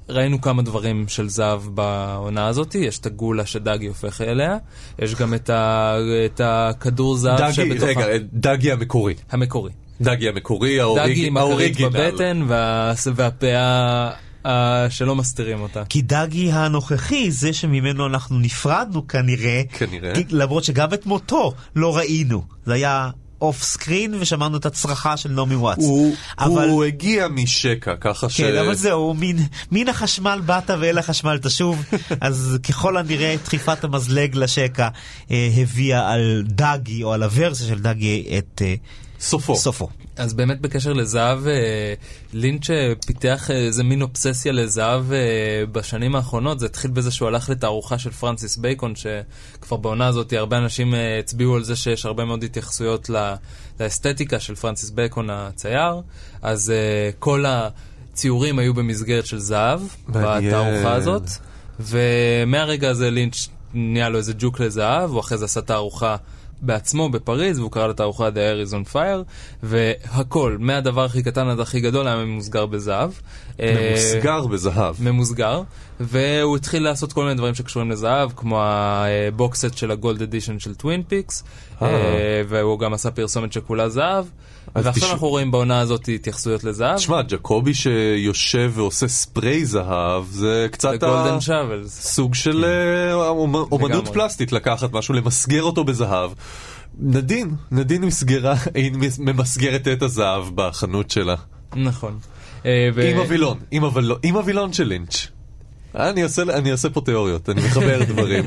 ראינו 0.10 0.41
כמה 0.41 0.62
דברים 0.62 1.08
של 1.08 1.30
זהב 1.30 1.62
בעונה 1.63 2.47
הזאת, 2.47 2.75
יש 2.75 2.99
את 2.99 3.06
הגולה 3.06 3.45
שדגי 3.45 3.88
הופך 3.88 4.21
אליה, 4.21 4.58
יש 4.99 5.15
גם 5.15 5.34
את, 5.34 5.49
ה, 5.49 5.95
את 6.25 6.41
הכדור 6.43 7.17
זהב 7.17 7.39
דגי, 7.41 7.53
שבתוך 7.53 7.84
רגע, 7.84 8.06
ה- 8.06 8.17
דגי 8.34 8.71
המקורי. 8.71 9.13
המקורי. 9.32 9.71
דגי 10.01 10.29
המקורי, 10.29 10.79
האוריג... 10.79 11.12
דגי 11.12 11.27
עם 11.27 11.38
הכרית. 11.38 11.81
בבטן 11.81 12.41
וה- 12.47 12.93
והפאה 13.15 14.10
אה, 14.45 14.89
שלא 14.89 15.15
מסתירים 15.15 15.62
אותה. 15.62 15.83
כי 15.89 16.01
דגי 16.01 16.51
הנוכחי, 16.51 17.31
זה 17.31 17.53
שממנו 17.53 18.07
אנחנו 18.07 18.39
נפרדנו 18.39 19.07
כנראה, 19.07 19.62
כנראה. 19.77 20.15
כי- 20.15 20.23
למרות 20.29 20.63
שגם 20.63 20.93
את 20.93 21.05
מותו 21.05 21.53
לא 21.75 21.97
ראינו. 21.97 22.43
זה 22.65 22.73
היה 22.73 23.10
off 23.41 23.63
screen 23.63 24.13
ושמענו 24.19 24.57
את 24.57 24.65
הצרחה 24.65 25.17
של 25.17 25.29
נעמי 25.31 25.55
וואטס. 25.55 25.83
הוא, 25.83 26.15
אבל... 26.39 26.69
הוא 26.69 26.83
הגיע 26.83 27.27
משקע, 27.27 27.95
ככה 28.01 28.29
ש... 28.29 28.41
כן, 28.41 28.55
אבל 28.57 28.75
זהו, 28.75 29.13
מן, 29.19 29.36
מן 29.71 29.88
החשמל 29.88 30.41
באת 30.45 30.69
ואל 30.79 30.97
החשמל 30.97 31.38
תשוב, 31.41 31.83
אז 32.21 32.57
ככל 32.69 32.97
הנראה 32.97 33.36
דחיפת 33.43 33.83
המזלג 33.83 34.36
לשקע 34.36 34.88
אה, 35.31 35.49
הביאה 35.57 36.12
על 36.13 36.43
דגי, 36.47 37.03
או 37.03 37.13
על 37.13 37.23
הוורסיה 37.23 37.67
של 37.67 37.79
דגי, 37.79 38.25
את 38.38 38.62
אה, 38.65 38.75
סופו. 39.19 39.56
סופו. 39.56 39.89
אז 40.15 40.34
באמת 40.34 40.62
בקשר 40.62 40.93
לזהב, 40.93 41.47
אה, 41.47 41.93
לינץ' 42.34 42.69
אה, 42.69 42.93
פיתח 43.06 43.51
אה, 43.51 43.56
איזה 43.56 43.84
מין 43.84 44.01
אובססיה 44.01 44.51
לזהב 44.51 45.06
בשנים 45.71 46.15
האחרונות. 46.15 46.60
זה 46.60 46.65
התחיל 46.65 46.91
בזה 46.91 47.12
שהוא 47.12 47.27
הלך 47.27 47.49
לתערוכה 47.49 47.99
של 47.99 48.12
פרנסיס 48.12 48.58
בייקון, 48.58 48.93
שכבר 48.95 49.77
בעונה 49.77 50.08
הזאת 50.08 50.34
הרבה 50.34 50.58
אנשים 50.58 50.93
הצביעו 51.19 51.56
על 51.56 51.63
זה 51.63 51.75
שיש 51.75 52.06
הרבה 52.06 52.25
מאוד 52.25 52.43
התייחסויות 52.43 53.10
ל- 53.10 53.34
לאסתטיקה 53.80 54.39
של 54.39 54.56
פרנסיס 54.56 54.89
בייקון 54.89 55.30
הצייר. 55.30 56.01
אז 56.41 56.73
כל 57.19 57.45
הציורים 57.47 58.60
היו 58.60 58.73
במסגרת 58.73 59.25
של 59.25 59.39
זהב 59.39 59.82
מעניין. 60.08 60.53
בתערוכה 60.53 60.93
הזאת. 60.93 61.30
ומהרגע 61.80 62.89
הזה 62.89 63.10
לינץ' 63.10 63.47
נהיה 63.73 64.10
לו 64.10 64.17
איזה 64.17 64.34
ג'וק 64.38 64.60
לזהב, 64.60 65.12
הוא 65.12 65.19
אחרי 65.19 65.38
זה 65.38 65.45
עשה 65.45 65.62
תערוכה 65.62 66.15
בעצמו 66.62 67.10
בפריז, 67.10 67.60
והוא 67.60 67.72
קרא 67.72 67.88
לתערוכה 67.88 68.30
The 68.30 68.32
Air 68.32 68.70
is 68.70 68.74
on 68.74 68.93
Fire, 68.93 69.24
והכל, 69.63 70.58
מהדבר 70.60 71.06
הכי 71.06 71.24
קטן 71.24 71.48
עד 71.48 71.60
הכי 71.60 71.80
גדול, 71.80 72.08
היה 72.08 72.17
ממוסגר 72.17 72.65
בזהב. 72.65 73.12
אה, 73.60 73.76
ממוסגר 73.89 74.48
בזהב. 74.48 74.96
ממוסגר, 75.00 75.62
והוא 76.00 76.56
התחיל 76.58 76.84
לעשות 76.84 77.13
כל 77.13 77.24
מיני 77.24 77.36
דברים 77.36 77.56
שקשורים 77.56 77.91
לזהב, 77.91 78.30
כמו 78.36 78.62
ה 78.63 78.80
box 78.80 79.29
set 79.29 79.77
של 79.78 79.91
ה 79.91 79.97
gold 79.97 80.21
edition 80.21 80.60
של 80.60 80.76
טווין 80.76 81.04
פיקס, 81.08 81.43
אה. 81.82 81.88
והוא 82.50 82.80
גם 82.80 82.93
עשה 82.93 83.12
פרסומת 83.12 83.54
שכולה 83.54 83.89
זהב, 83.89 84.26
ועכשיו 84.76 84.93
תש- 84.93 85.12
אנחנו 85.12 85.28
רואים 85.28 85.52
בעונה 85.52 85.80
הזאת 85.80 86.10
התייחסויות 86.15 86.63
לזהב. 86.63 86.96
תשמע, 86.98 87.22
ג'קובי 87.22 87.74
שיושב 87.74 88.72
ועושה 88.76 89.08
ספרי 89.08 89.65
זהב, 89.65 90.24
זה 90.30 90.67
קצת 90.72 90.93
שאבלס. 91.39 92.02
סוג 92.02 92.36
של 92.36 92.65
אומ- 93.13 93.56
אומנות. 93.72 94.08
פלסטית 94.08 94.52
לקחת 94.52 94.93
משהו, 94.93 95.13
למסגר 95.13 95.63
אותו 95.63 95.84
בזהב. 95.84 96.32
נדין, 97.00 97.56
נדין 97.72 98.04
מסגרה, 98.04 98.56
היא 98.76 98.91
ממסגרת 99.20 99.88
את 99.88 100.02
הזהב 100.02 100.43
בחנות 100.56 101.12
שלה. 101.12 101.36
נכון. 101.76 102.17
אה, 102.67 102.89
ו- 102.93 103.10
עם 103.12 103.17
הווילון, 103.17 103.58
עם 103.71 103.84
הווילון- 103.84 104.19
עם 104.23 104.36
הווילון 104.36 104.73
של 104.73 104.84
לינץ'. 104.84 105.27
אני 105.95 106.21
עושה, 106.23 106.41
אני 106.43 106.71
עושה 106.71 106.89
פה 106.89 107.01
תיאוריות, 107.01 107.49
אני 107.49 107.62
מחבר 107.62 108.03
דברים. 108.13 108.43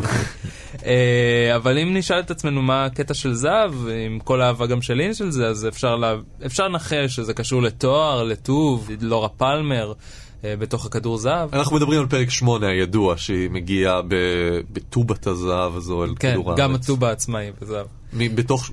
אה, 0.87 1.53
אבל 1.57 1.79
אם 1.79 1.97
נשאל 1.97 2.21
את 2.21 2.31
עצמנו 2.31 2.63
מה 2.63 2.85
הקטע 2.85 3.15
של 3.15 3.35
זהב, 3.35 3.75
עם 4.07 4.19
כל 4.19 4.41
האהבה 4.43 4.67
גם 4.67 4.83
של 4.83 4.95
לין 4.95 5.15
של 5.15 5.31
זה, 5.31 5.47
אז 5.47 5.67
אפשר, 5.69 5.97
לה... 5.97 6.15
אפשר 6.47 6.69
לנחש 6.69 7.17
שזה 7.17 7.35
קשור 7.35 7.63
לתואר, 7.63 8.23
לטוב, 8.25 8.89
לורה 9.01 9.29
פלמר, 9.29 9.93
אה, 10.45 10.55
בתוך 10.59 10.87
הכדור 10.87 11.19
זהב. 11.19 11.55
אנחנו 11.55 11.77
מדברים 11.77 12.01
על 12.01 12.07
פרק 12.07 12.31
8 12.31 12.67
הידוע, 12.67 13.15
שהיא 13.17 13.51
מגיעה 13.51 14.01
בטובת 14.73 15.27
הזהב 15.27 15.77
הזו 15.77 16.05
אל 16.05 16.11
כן, 16.19 16.31
כדור 16.33 16.49
הארץ. 16.51 16.61
גם 16.61 16.75
הטובה 16.75 17.11
עצמה 17.11 17.39
היא 17.39 17.53
בזהב. 17.63 17.87
בתוך 18.13 18.71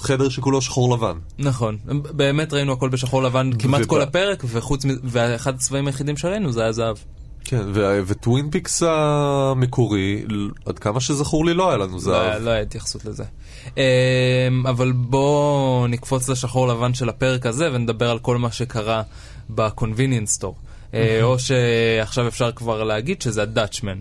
חדר 0.00 0.28
שכולו 0.28 0.62
שחור 0.62 0.96
לבן. 0.96 1.18
נכון, 1.38 1.78
באמת 1.92 2.52
ראינו 2.52 2.72
הכל 2.72 2.88
בשחור 2.88 3.22
לבן 3.22 3.50
כמעט 3.58 3.84
כל 3.86 4.00
הפרק, 4.00 4.42
וחוץ. 4.46 4.84
ואחד 5.04 5.54
הצבעים 5.54 5.86
היחידים 5.86 6.16
שראינו 6.16 6.52
זה 6.52 6.62
היה 6.62 6.72
זהב. 6.72 6.96
כן, 7.44 7.62
וטווין 8.06 8.50
פיקס 8.50 8.82
המקורי, 8.86 10.24
עד 10.66 10.78
כמה 10.78 11.00
שזכור 11.00 11.44
לי 11.46 11.54
לא 11.54 11.68
היה 11.68 11.76
לנו 11.76 11.92
לא 11.92 11.98
זהב. 11.98 12.42
לא 12.42 12.50
היה 12.50 12.62
התייחסות 12.62 13.04
לזה. 13.04 13.24
אמ, 13.76 13.82
אבל 14.68 14.92
בואו 14.92 15.86
נקפוץ 15.88 16.28
לשחור 16.28 16.68
לבן 16.68 16.94
של 16.94 17.08
הפרק 17.08 17.46
הזה 17.46 17.68
ונדבר 17.72 18.10
על 18.10 18.18
כל 18.18 18.38
מה 18.38 18.52
שקרה 18.52 19.02
ב-convenience 19.48 20.40
store. 20.40 20.54
אה, 20.94 21.22
או 21.22 21.38
שעכשיו 21.38 22.28
אפשר 22.28 22.52
כבר 22.52 22.84
להגיד 22.84 23.22
שזה 23.22 23.42
הדאצ'מן. 23.42 24.00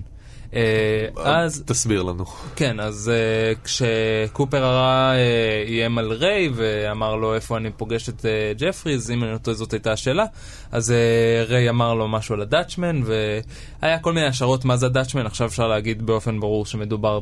אה, 0.55 1.07
אז 1.25 1.63
תסביר 1.65 2.03
לנו. 2.03 2.25
כן, 2.55 2.79
אז 2.79 3.11
אה, 3.13 3.65
כשקופר 3.65 4.63
הרע 4.63 5.13
אה, 5.13 5.69
איים 5.69 5.97
על 5.97 6.11
ריי 6.11 6.49
ואמר 6.53 7.15
לו 7.15 7.35
איפה 7.35 7.57
אני 7.57 7.71
פוגש 7.71 8.09
את 8.09 8.19
אה, 8.19 8.59
ג'פריז, 8.59 9.11
אם 9.11 9.23
אני 9.23 9.31
לא 9.31 9.37
טועה 9.37 9.57
זאת 9.57 9.73
הייתה 9.73 9.91
השאלה, 9.91 10.25
אז 10.71 10.89
uh, 10.89 11.49
ריי 11.49 11.69
אמר 11.69 11.93
לו 11.93 12.07
משהו 12.07 12.35
על 12.35 12.41
הדאצ'מן, 12.41 13.01
והיה 13.03 13.99
כל 13.99 14.13
מיני 14.13 14.27
השערות 14.27 14.65
מה 14.65 14.77
זה 14.77 14.85
הדאצ'מן, 14.85 15.25
עכשיו 15.25 15.47
אפשר 15.47 15.67
להגיד 15.67 16.05
באופן 16.05 16.39
ברור 16.39 16.65
שמדובר 16.65 17.19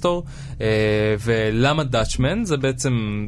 store, 0.00 0.04
uh, 0.58 0.60
ולמה 1.20 1.84
דאצ'מן? 1.84 2.44
זה 2.44 2.56
בעצם, 2.56 3.26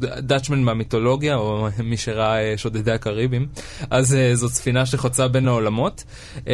דאצ'מן 0.00 0.62
מהמיתולוגיה, 0.62 1.36
או 1.36 1.68
מי 1.84 1.96
שראה 1.96 2.54
uh, 2.54 2.58
שודדי 2.58 2.92
הקריבים, 2.92 3.46
אז 3.90 4.12
uh, 4.12 4.34
זו 4.34 4.48
ספינה 4.48 4.86
שחוצה 4.86 5.28
בין 5.28 5.48
העולמות, 5.48 6.04
uh, 6.36 6.48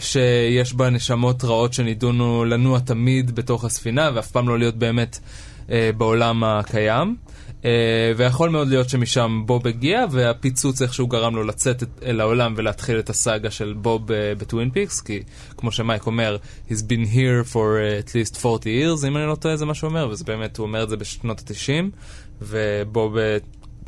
שיש 0.00 0.74
בה 0.74 0.90
נשמות 0.90 1.37
רעות 1.44 1.72
שנידונו 1.72 2.44
לנוע 2.44 2.78
תמיד 2.78 3.34
בתוך 3.34 3.64
הספינה, 3.64 4.10
ואף 4.14 4.30
פעם 4.30 4.48
לא 4.48 4.58
להיות 4.58 4.74
באמת 4.74 5.18
uh, 5.66 5.70
בעולם 5.96 6.44
הקיים. 6.44 7.16
Uh, 7.48 7.64
ויכול 8.16 8.50
מאוד 8.50 8.68
להיות 8.68 8.88
שמשם 8.88 9.42
בוב 9.46 9.66
הגיע, 9.66 10.04
והפיצוץ 10.10 10.82
איכשהו 10.82 11.06
גרם 11.06 11.36
לו 11.36 11.44
לצאת 11.44 11.82
את, 11.82 11.88
אל 12.02 12.20
העולם 12.20 12.54
ולהתחיל 12.56 12.98
את 12.98 13.10
הסאגה 13.10 13.50
של 13.50 13.74
בוב 13.76 14.10
uh, 14.10 14.14
בטווין 14.38 14.70
פיקס, 14.70 15.00
כי 15.00 15.22
כמו 15.56 15.72
שמייק 15.72 16.06
אומר, 16.06 16.36
he's 16.68 16.82
been 16.82 17.14
here 17.14 17.52
for 17.52 17.54
uh, 17.54 18.08
at 18.08 18.10
least 18.10 18.44
40 18.44 18.64
years, 18.64 19.06
אם 19.06 19.16
אני 19.16 19.26
לא 19.26 19.34
טועה 19.34 19.56
זה 19.56 19.66
מה 19.66 19.74
שהוא 19.74 19.88
אומר, 19.88 20.08
וזה 20.08 20.24
באמת, 20.24 20.56
הוא 20.56 20.66
אומר 20.66 20.82
את 20.82 20.88
זה 20.88 20.96
בשנות 20.96 21.40
ה-90, 21.40 21.84
ובוב, 22.42 23.16
uh, 23.16 23.20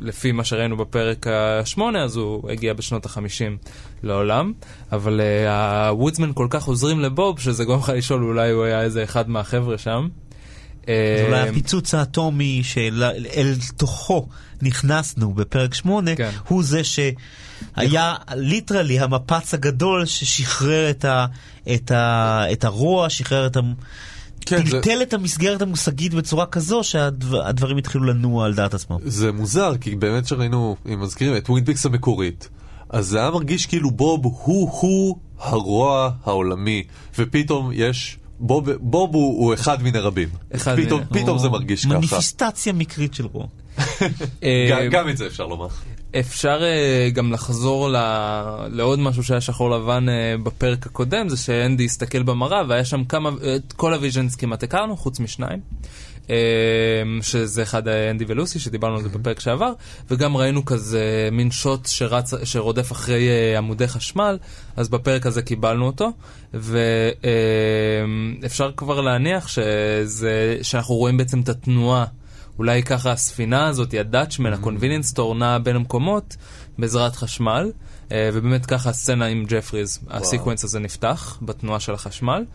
לפי 0.01 0.31
מה 0.31 0.43
שראינו 0.43 0.77
בפרק 0.77 1.27
השמונה, 1.27 2.03
אז 2.03 2.15
הוא 2.15 2.51
הגיע 2.51 2.73
בשנות 2.73 3.05
החמישים 3.05 3.57
לעולם, 4.03 4.53
אבל 4.91 5.21
uh, 5.21 5.49
הוודסמן 5.89 6.31
כל 6.33 6.47
כך 6.49 6.63
עוזרים 6.63 6.99
לבוב, 6.99 7.39
שזה 7.39 7.63
גורם 7.63 7.79
לך 7.79 7.91
לשאול 7.95 8.23
אולי 8.23 8.51
הוא 8.51 8.63
היה 8.63 8.81
איזה 8.81 9.03
אחד 9.03 9.29
מהחבר'ה 9.29 9.77
שם. 9.77 10.07
אולי 10.87 11.33
אה, 11.33 11.49
הפיצוץ 11.49 11.93
האטומי 11.93 12.61
שאל 12.63 13.55
תוכו 13.77 14.27
נכנסנו 14.61 15.33
בפרק 15.33 15.73
8, 15.73 16.15
כן. 16.15 16.29
הוא 16.47 16.63
זה 16.63 16.81
שהיה 16.83 18.15
literally 18.35 18.99
המפץ 18.99 19.53
הגדול 19.53 20.05
ששחרר 20.05 20.89
את, 20.89 21.05
ה, 21.05 21.25
את, 21.73 21.91
ה, 21.91 22.43
את 22.51 22.63
הרוע, 22.63 23.09
שחרר 23.09 23.47
את 23.47 23.57
ה... 23.57 23.59
כן, 24.45 24.65
זה- 24.65 24.81
טלטל 24.81 25.01
את 25.01 25.13
המסגרת 25.13 25.61
המושגית 25.61 26.13
בצורה 26.13 26.45
כזו 26.45 26.83
שהדברים 26.83 27.77
התחילו 27.77 28.03
לנוע 28.03 28.45
על 28.45 28.53
דעת 28.53 28.73
עצמם. 28.73 28.97
זה 29.05 29.31
מוזר, 29.31 29.73
כי 29.81 29.95
באמת 29.95 30.27
שראינו, 30.27 30.75
אם 30.93 31.01
מזכירים, 31.01 31.37
את 31.37 31.49
טווין 31.49 31.65
פיקס 31.65 31.85
המקורית, 31.85 32.49
אז 32.89 33.07
זה 33.07 33.19
היה 33.19 33.29
מרגיש 33.31 33.65
כאילו 33.65 33.91
בוב 33.91 34.25
הוא-הוא 34.25 35.17
הרוע 35.39 36.11
העולמי, 36.23 36.83
ופתאום 37.17 37.69
יש... 37.73 38.17
בוב, 38.43 38.71
בוב 38.71 39.15
הוא, 39.15 39.45
הוא 39.45 39.53
אחד 39.53 39.83
מיני 39.83 39.99
רבים. 39.99 40.29
אחד 40.55 40.75
פתאום, 40.85 40.99
מיני- 41.11 41.23
פתאום 41.23 41.29
הוא 41.37 41.39
זה 41.39 41.49
מרגיש 41.49 41.85
ככה. 41.85 41.97
מניפיסטציה 41.97 42.73
מקרית 42.73 43.13
של 43.13 43.25
רוע. 43.25 43.45
גם, 44.69 44.79
גם 44.91 45.09
את 45.09 45.17
זה 45.17 45.27
אפשר 45.27 45.45
לומר. 45.47 45.67
אפשר 46.19 46.63
אה, 46.63 47.09
גם 47.13 47.31
לחזור 47.33 47.89
ל... 47.89 47.95
לעוד 48.67 48.99
משהו 48.99 49.23
שהיה 49.23 49.41
שחור 49.41 49.69
לבן 49.69 50.09
אה, 50.09 50.35
בפרק 50.43 50.85
הקודם, 50.85 51.29
זה 51.29 51.37
שאנדי 51.37 51.85
הסתכל 51.85 52.23
במראה 52.23 52.61
והיה 52.67 52.85
שם 52.85 53.03
כמה, 53.03 53.29
את 53.55 53.73
כל 53.73 53.93
הוויז'נס 53.93 54.35
כמעט 54.35 54.63
הכרנו, 54.63 54.97
חוץ 54.97 55.19
משניים. 55.19 55.59
אה, 56.29 56.35
שזה 57.21 57.63
אחד 57.63 57.87
אנדי 57.87 58.25
ולוסי, 58.27 58.59
שדיברנו 58.59 58.95
על 58.95 59.01
זה 59.01 59.09
בפרק 59.09 59.39
שעבר, 59.39 59.73
וגם 60.11 60.37
ראינו 60.37 60.65
כזה 60.65 61.29
מין 61.31 61.51
שוט 61.51 61.85
שרץ, 61.85 62.33
שרודף 62.43 62.91
אחרי 62.91 63.55
עמודי 63.57 63.87
חשמל, 63.87 64.37
אז 64.75 64.89
בפרק 64.89 65.25
הזה 65.25 65.41
קיבלנו 65.41 65.85
אותו, 65.85 66.11
ואפשר 68.43 68.71
כבר 68.77 69.01
להניח 69.01 69.47
שזה, 69.47 70.57
שאנחנו 70.61 70.95
רואים 70.95 71.17
בעצם 71.17 71.41
את 71.41 71.49
התנועה 71.49 72.05
אולי 72.57 72.83
ככה 72.83 73.11
הספינה 73.11 73.67
הזאת, 73.67 73.93
הדאצ'מן, 73.93 74.53
ה 74.53 74.58
convenience 74.58 75.07
store, 75.07 75.35
נעה 75.35 75.59
בין 75.59 75.75
המקומות 75.75 76.35
בעזרת 76.77 77.15
חשמל, 77.15 77.71
אה, 78.11 78.29
ובאמת 78.33 78.65
ככה 78.65 78.89
הסצנה 78.89 79.25
עם 79.25 79.45
ג'פריז, 79.47 79.99
ה 80.09 80.15
sequence 80.15 80.63
הזה 80.63 80.79
נפתח 80.79 81.37
בתנועה 81.41 81.79
של 81.79 81.93
החשמל. 81.93 82.45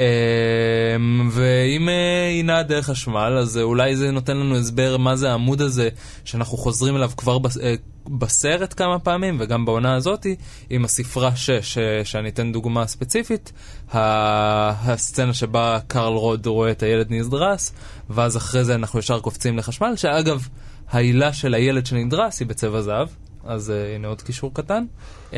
אה, 0.00 0.96
ואם 1.30 1.88
היא 2.28 2.44
נעה 2.44 2.62
דרך 2.62 2.86
חשמל, 2.86 3.38
אז 3.40 3.58
אה, 3.58 3.62
אולי 3.62 3.96
זה 3.96 4.10
נותן 4.10 4.36
לנו 4.36 4.56
הסבר 4.56 4.96
מה 4.96 5.16
זה 5.16 5.30
העמוד 5.30 5.60
הזה 5.60 5.88
שאנחנו 6.24 6.56
חוזרים 6.56 6.96
אליו 6.96 7.10
כבר 7.16 7.38
אה, 7.62 7.74
בסרט 8.10 8.74
כמה 8.76 8.98
פעמים, 8.98 9.36
וגם 9.40 9.64
בעונה 9.64 9.94
הזאתי, 9.94 10.36
עם 10.70 10.84
הספרה 10.84 11.36
6, 11.36 11.78
אה, 11.78 12.04
שאני 12.04 12.28
אתן 12.28 12.52
דוגמה 12.52 12.86
ספציפית, 12.86 13.52
הסצנה 13.92 15.34
שבה 15.34 15.78
קרל 15.86 16.12
רוד 16.12 16.46
רואה 16.46 16.70
את 16.70 16.82
הילד 16.82 17.06
נדרס, 17.10 17.72
ואז 18.10 18.36
אחרי 18.36 18.64
זה 18.64 18.74
אנחנו 18.74 18.98
ישר 18.98 19.20
קופצים 19.20 19.58
לחשמל, 19.58 19.96
שאגב, 19.96 20.48
העילה 20.90 21.32
של 21.32 21.54
הילד 21.54 21.86
שנדרס 21.86 22.40
היא 22.40 22.48
בצבע 22.48 22.82
זהב. 22.82 23.08
אז 23.44 23.70
uh, 23.70 23.96
הנה 23.96 24.08
עוד 24.08 24.22
קישור 24.22 24.54
קטן. 24.54 24.84
Uh, 25.30 25.34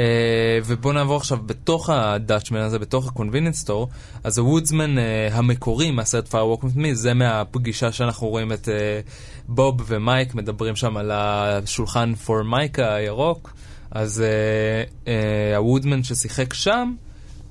ובואו 0.67 0.95
נעבור 0.95 1.17
עכשיו 1.17 1.39
בתוך 1.47 1.91
הדאצ'מן 1.91 2.61
הזה, 2.61 2.79
בתוך 2.79 3.07
ה-convenience 3.07 3.67
store, 3.67 3.87
אז 4.25 4.39
הוודסמן 4.39 4.99
uh, 4.99 5.01
המקורי 5.33 5.91
מהסרט 5.91 6.29
Fire 6.29 6.59
Walk 6.59 6.65
With 6.65 6.77
Me, 6.77 6.93
זה 6.93 7.15
מהפגישה 7.15 7.93
שאנחנו 7.93 8.29
רואים 8.29 8.53
את 8.53 8.69
uh, 8.69 9.11
בוב 9.49 9.83
ומייק 9.87 10.35
מדברים 10.35 10.77
שם 10.77 10.97
על 10.97 11.11
השולחן 11.15 12.15
פורמייקה 12.15 12.95
הירוק, 12.95 13.53
אז 13.91 14.23
uh, 14.23 15.05
uh, 15.05 15.09
הוודמן 15.57 16.03
ששיחק 16.03 16.55
שם, 16.55 16.95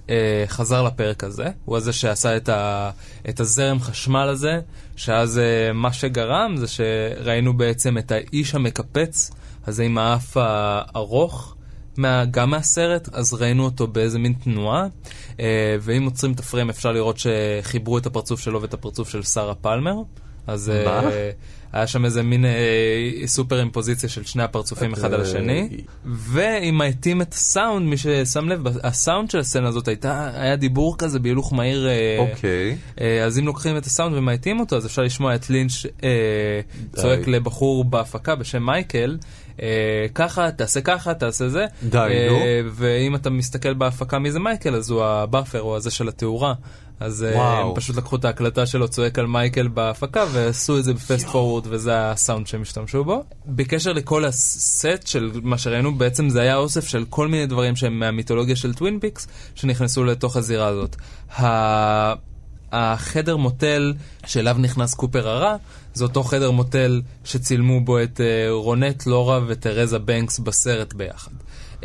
uh, 0.07 0.09
חזר 0.47 0.83
לפרק 0.83 1.23
הזה, 1.23 1.47
הוא 1.65 1.77
הזה 1.77 1.93
שעשה 1.93 2.37
את, 2.37 2.49
ה, 2.49 2.89
את 3.29 3.39
הזרם 3.39 3.79
חשמל 3.79 4.27
הזה, 4.29 4.59
שאז 4.95 5.37
uh, 5.37 5.73
מה 5.73 5.93
שגרם 5.93 6.53
זה 6.57 6.65
שראינו 6.67 7.57
בעצם 7.57 7.97
את 7.97 8.11
האיש 8.11 8.55
המקפץ 8.55 9.31
הזה 9.69 9.83
עם 9.83 9.97
האף 9.97 10.37
הארוך. 10.37 11.55
מה, 11.97 12.25
גם 12.31 12.49
מהסרט, 12.49 13.09
אז 13.13 13.33
ראינו 13.33 13.65
אותו 13.65 13.87
באיזה 13.87 14.19
מין 14.19 14.33
תנועה, 14.33 14.87
אה, 15.39 15.75
ואם 15.81 16.05
עוצרים 16.05 16.31
את 16.31 16.39
הפריים 16.39 16.69
אפשר 16.69 16.91
לראות 16.91 17.17
שחיברו 17.17 17.97
את 17.97 18.05
הפרצוף 18.05 18.39
שלו 18.39 18.61
ואת 18.61 18.73
הפרצוף 18.73 19.09
של 19.09 19.23
שרה 19.23 19.55
פלמר. 19.55 19.95
אז 20.47 20.69
אה, 20.69 20.85
מה? 20.85 21.09
היה 21.73 21.87
שם 21.87 22.05
איזה 22.05 22.23
מין 22.23 22.45
אה, 22.45 22.51
סופר 23.25 23.59
אימפוזיציה 23.59 24.09
של 24.09 24.23
שני 24.23 24.43
הפרצופים 24.43 24.93
אחד 24.93 25.13
על 25.13 25.21
השני. 25.21 25.69
ואם 26.05 26.75
מאטים 26.75 27.21
את 27.21 27.33
הסאונד, 27.33 27.87
מי 27.87 27.97
ששם 27.97 28.49
לב, 28.49 28.67
הסאונד 28.83 29.31
של 29.31 29.39
הסצנה 29.39 29.67
הזאת 29.67 29.87
הייתה, 29.87 30.31
היה 30.33 30.55
דיבור 30.55 30.97
כזה 30.97 31.19
בהילוך 31.19 31.53
מהיר. 31.53 31.87
אה, 31.87 32.17
אוקיי. 32.19 32.77
אה, 33.01 33.23
אז 33.25 33.39
אם 33.39 33.45
לוקחים 33.45 33.77
את 33.77 33.85
הסאונד 33.85 34.15
ומאטים 34.15 34.59
אותו, 34.59 34.77
אז 34.77 34.85
אפשר 34.85 35.01
לשמוע 35.01 35.35
את 35.35 35.49
לינץ' 35.49 35.85
אה, 36.03 36.09
צועק 36.95 37.27
לבחור 37.27 37.85
בהפקה 37.85 38.35
בשם 38.35 38.65
מייקל, 38.65 39.17
אה, 39.21 39.27
ככה, 40.13 40.51
תעשה 40.51 40.81
ככה, 40.81 41.13
תעשה 41.13 41.49
זה. 41.49 41.65
די, 41.83 41.97
אה, 41.97 42.27
נו. 42.29 42.69
ואם 42.73 43.15
אתה 43.15 43.29
מסתכל 43.29 43.73
בהפקה 43.73 44.19
מי 44.19 44.31
זה 44.31 44.39
מייקל, 44.39 44.75
אז 44.75 44.89
הוא 44.89 45.03
ה 45.03 45.10
gaffer, 45.10 45.59
הוא 45.59 45.75
הזה 45.75 45.91
של 45.91 46.07
התאורה. 46.07 46.53
אז 46.99 47.23
אה, 47.23 47.35
וואו. 47.35 47.69
הם 47.69 47.75
פשוט 47.75 47.95
לקחו 47.95 48.15
את 48.15 48.25
ההקלטה 48.25 48.65
שלו 48.65 48.87
צועק 48.87 49.19
על 49.19 49.27
מייקל 49.27 49.67
בהפקה 49.67 50.25
ועשו 50.31 50.77
את 50.77 50.83
זה 50.83 50.93
ב 50.93 51.00
fast 51.00 51.27
forward 51.27 51.67
וזה 51.69 52.11
הסאונד 52.11 52.47
שהם 52.47 52.61
השתמשו 52.61 53.03
בו. 53.03 53.23
בקשר 53.45 53.93
לכל 53.93 54.25
הסט 54.25 55.07
של 55.07 55.31
מה 55.43 55.57
שראינו 55.57 55.95
בעצם 55.95 56.29
זה 56.29 56.41
היה 56.41 56.55
אוסף 56.55 56.87
של 56.87 57.05
כל 57.09 57.27
מיני 57.27 57.45
דברים 57.45 57.75
שהם 57.75 57.99
מהמיתולוגיה 57.99 58.55
של 58.55 58.73
טווין 58.73 58.99
פיקס 58.99 59.27
שנכנסו 59.55 60.03
לתוך 60.03 60.37
הזירה 60.37 60.67
הזאת. 60.67 60.95
החדר 62.71 63.37
מוטל 63.37 63.93
שאליו 64.25 64.55
נכנס 64.59 64.93
קופר 64.93 65.29
הרע 65.29 65.55
זה 65.93 66.03
אותו 66.03 66.23
חדר 66.23 66.51
מוטל 66.51 67.01
שצילמו 67.23 67.81
בו 67.81 68.03
את 68.03 68.21
אה, 68.21 68.51
רונט, 68.51 69.05
לורה 69.05 69.39
וטרזה 69.47 69.99
בנקס 69.99 70.39
בסרט 70.39 70.93
ביחד. 70.93 71.31
Uh, 71.79 71.81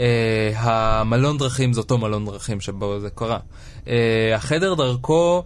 המלון 0.57 1.39
דרכים 1.39 1.73
זה 1.73 1.81
אותו 1.81 1.99
מלון 1.99 2.25
דרכים 2.25 2.61
שבו 2.61 3.01
זה 3.01 3.11
קרה. 3.11 3.39
Uh, 3.85 3.89
החדר 4.35 4.75
דרכו 4.75 5.43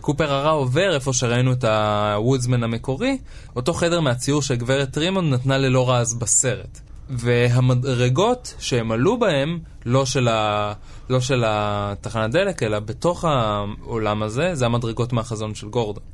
קופר 0.00 0.32
הרע 0.32 0.50
עובר 0.50 0.94
איפה 0.94 1.12
שראינו 1.12 1.52
את 1.52 1.64
הוודסמן 1.64 2.62
המקורי, 2.62 3.18
אותו 3.56 3.72
חדר 3.72 4.00
מהציור 4.00 4.42
שגברת 4.42 4.98
רימונד 4.98 5.34
נתנה 5.34 5.58
ללורה 5.58 5.98
אז 5.98 6.14
בסרט. 6.14 6.80
והמדרגות 7.12 8.54
שהם 8.58 8.92
עלו 8.92 9.18
בהם, 9.18 9.58
לא 9.86 10.06
של, 10.06 10.28
ה... 10.28 10.72
לא 11.10 11.20
של 11.20 11.44
התחנת 11.46 12.30
דלק, 12.30 12.62
אלא 12.62 12.80
בתוך 12.80 13.24
העולם 13.24 14.22
הזה, 14.22 14.54
זה 14.54 14.66
המדרגות 14.66 15.12
מהחזון 15.12 15.54
של 15.54 15.68
גורדון. 15.68 16.04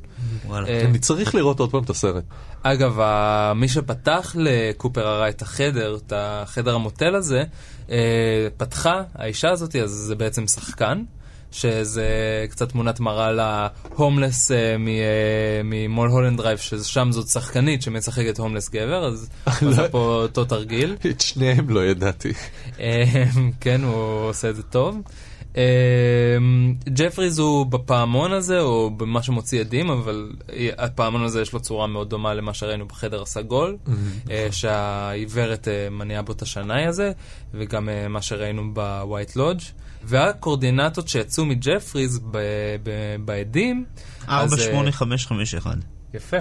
וואלה. 0.45 0.67
אה, 0.67 0.81
אני 0.81 0.99
צריך 0.99 1.35
לראות 1.35 1.59
עוד 1.59 1.71
פעם 1.71 1.83
את 1.83 1.89
הסרט. 1.89 2.23
אגב, 2.63 2.99
מי 3.55 3.67
שפתח 3.67 4.35
לקופר 4.39 5.07
הרע 5.07 5.29
את 5.29 5.41
החדר, 5.41 5.97
את 6.05 6.13
החדר 6.15 6.75
המוטל 6.75 7.15
הזה, 7.15 7.43
אה, 7.91 8.47
פתחה 8.57 9.01
האישה 9.15 9.49
הזאת, 9.49 9.75
אז 9.75 9.91
זה 9.91 10.15
בעצם 10.15 10.47
שחקן, 10.47 11.03
שזה 11.51 12.07
קצת 12.49 12.69
תמונת 12.69 12.99
מראה 12.99 13.31
להומלס 13.31 14.51
ממולהולנד 15.63 16.37
דרייב, 16.37 16.57
ששם 16.57 17.11
זאת 17.11 17.27
שחקנית 17.27 17.81
שמשחקת 17.81 18.39
הומלס 18.39 18.69
גבר, 18.69 19.05
אז 19.05 19.29
הוא 19.61 19.69
עשה 19.69 19.89
פה 19.89 20.19
אותו 20.21 20.45
תרגיל. 20.45 20.95
את 21.09 21.21
שניהם 21.21 21.69
לא 21.69 21.85
ידעתי. 21.85 22.33
אה, 22.79 23.23
כן, 23.61 23.83
הוא 23.83 24.29
עושה 24.29 24.49
את 24.49 24.55
זה 24.55 24.63
טוב. 24.63 24.97
אה, 25.57 26.37
ג'פריז 26.89 27.39
הוא 27.39 27.65
בפעמון 27.65 28.33
הזה, 28.33 28.59
או 28.59 28.89
במה 28.97 29.23
שמוציא 29.23 29.59
אדים, 29.59 29.89
אבל 29.89 30.31
הפעמון 30.77 31.23
הזה 31.23 31.41
יש 31.41 31.53
לו 31.53 31.59
צורה 31.59 31.87
מאוד 31.87 32.09
דומה 32.09 32.33
למה 32.33 32.53
שראינו 32.53 32.87
בחדר 32.87 33.21
הסגול, 33.21 33.77
אה, 34.31 34.47
שהעיוורת 34.51 35.67
מניעה 35.91 36.21
בו 36.21 36.31
את 36.31 36.41
השנאי 36.41 36.85
הזה, 36.85 37.11
וגם 37.53 37.89
מה 38.09 38.21
שראינו 38.21 38.73
בווייט 38.73 39.35
לודג'. 39.35 39.61
והקואורדינטות 40.03 41.07
שיצאו 41.07 41.45
מג'פריז 41.45 42.19
באדים, 43.25 43.85
אז, 44.27 44.53
אה, 44.53 44.59
48551. 44.59 45.77
יפה. 46.13 46.37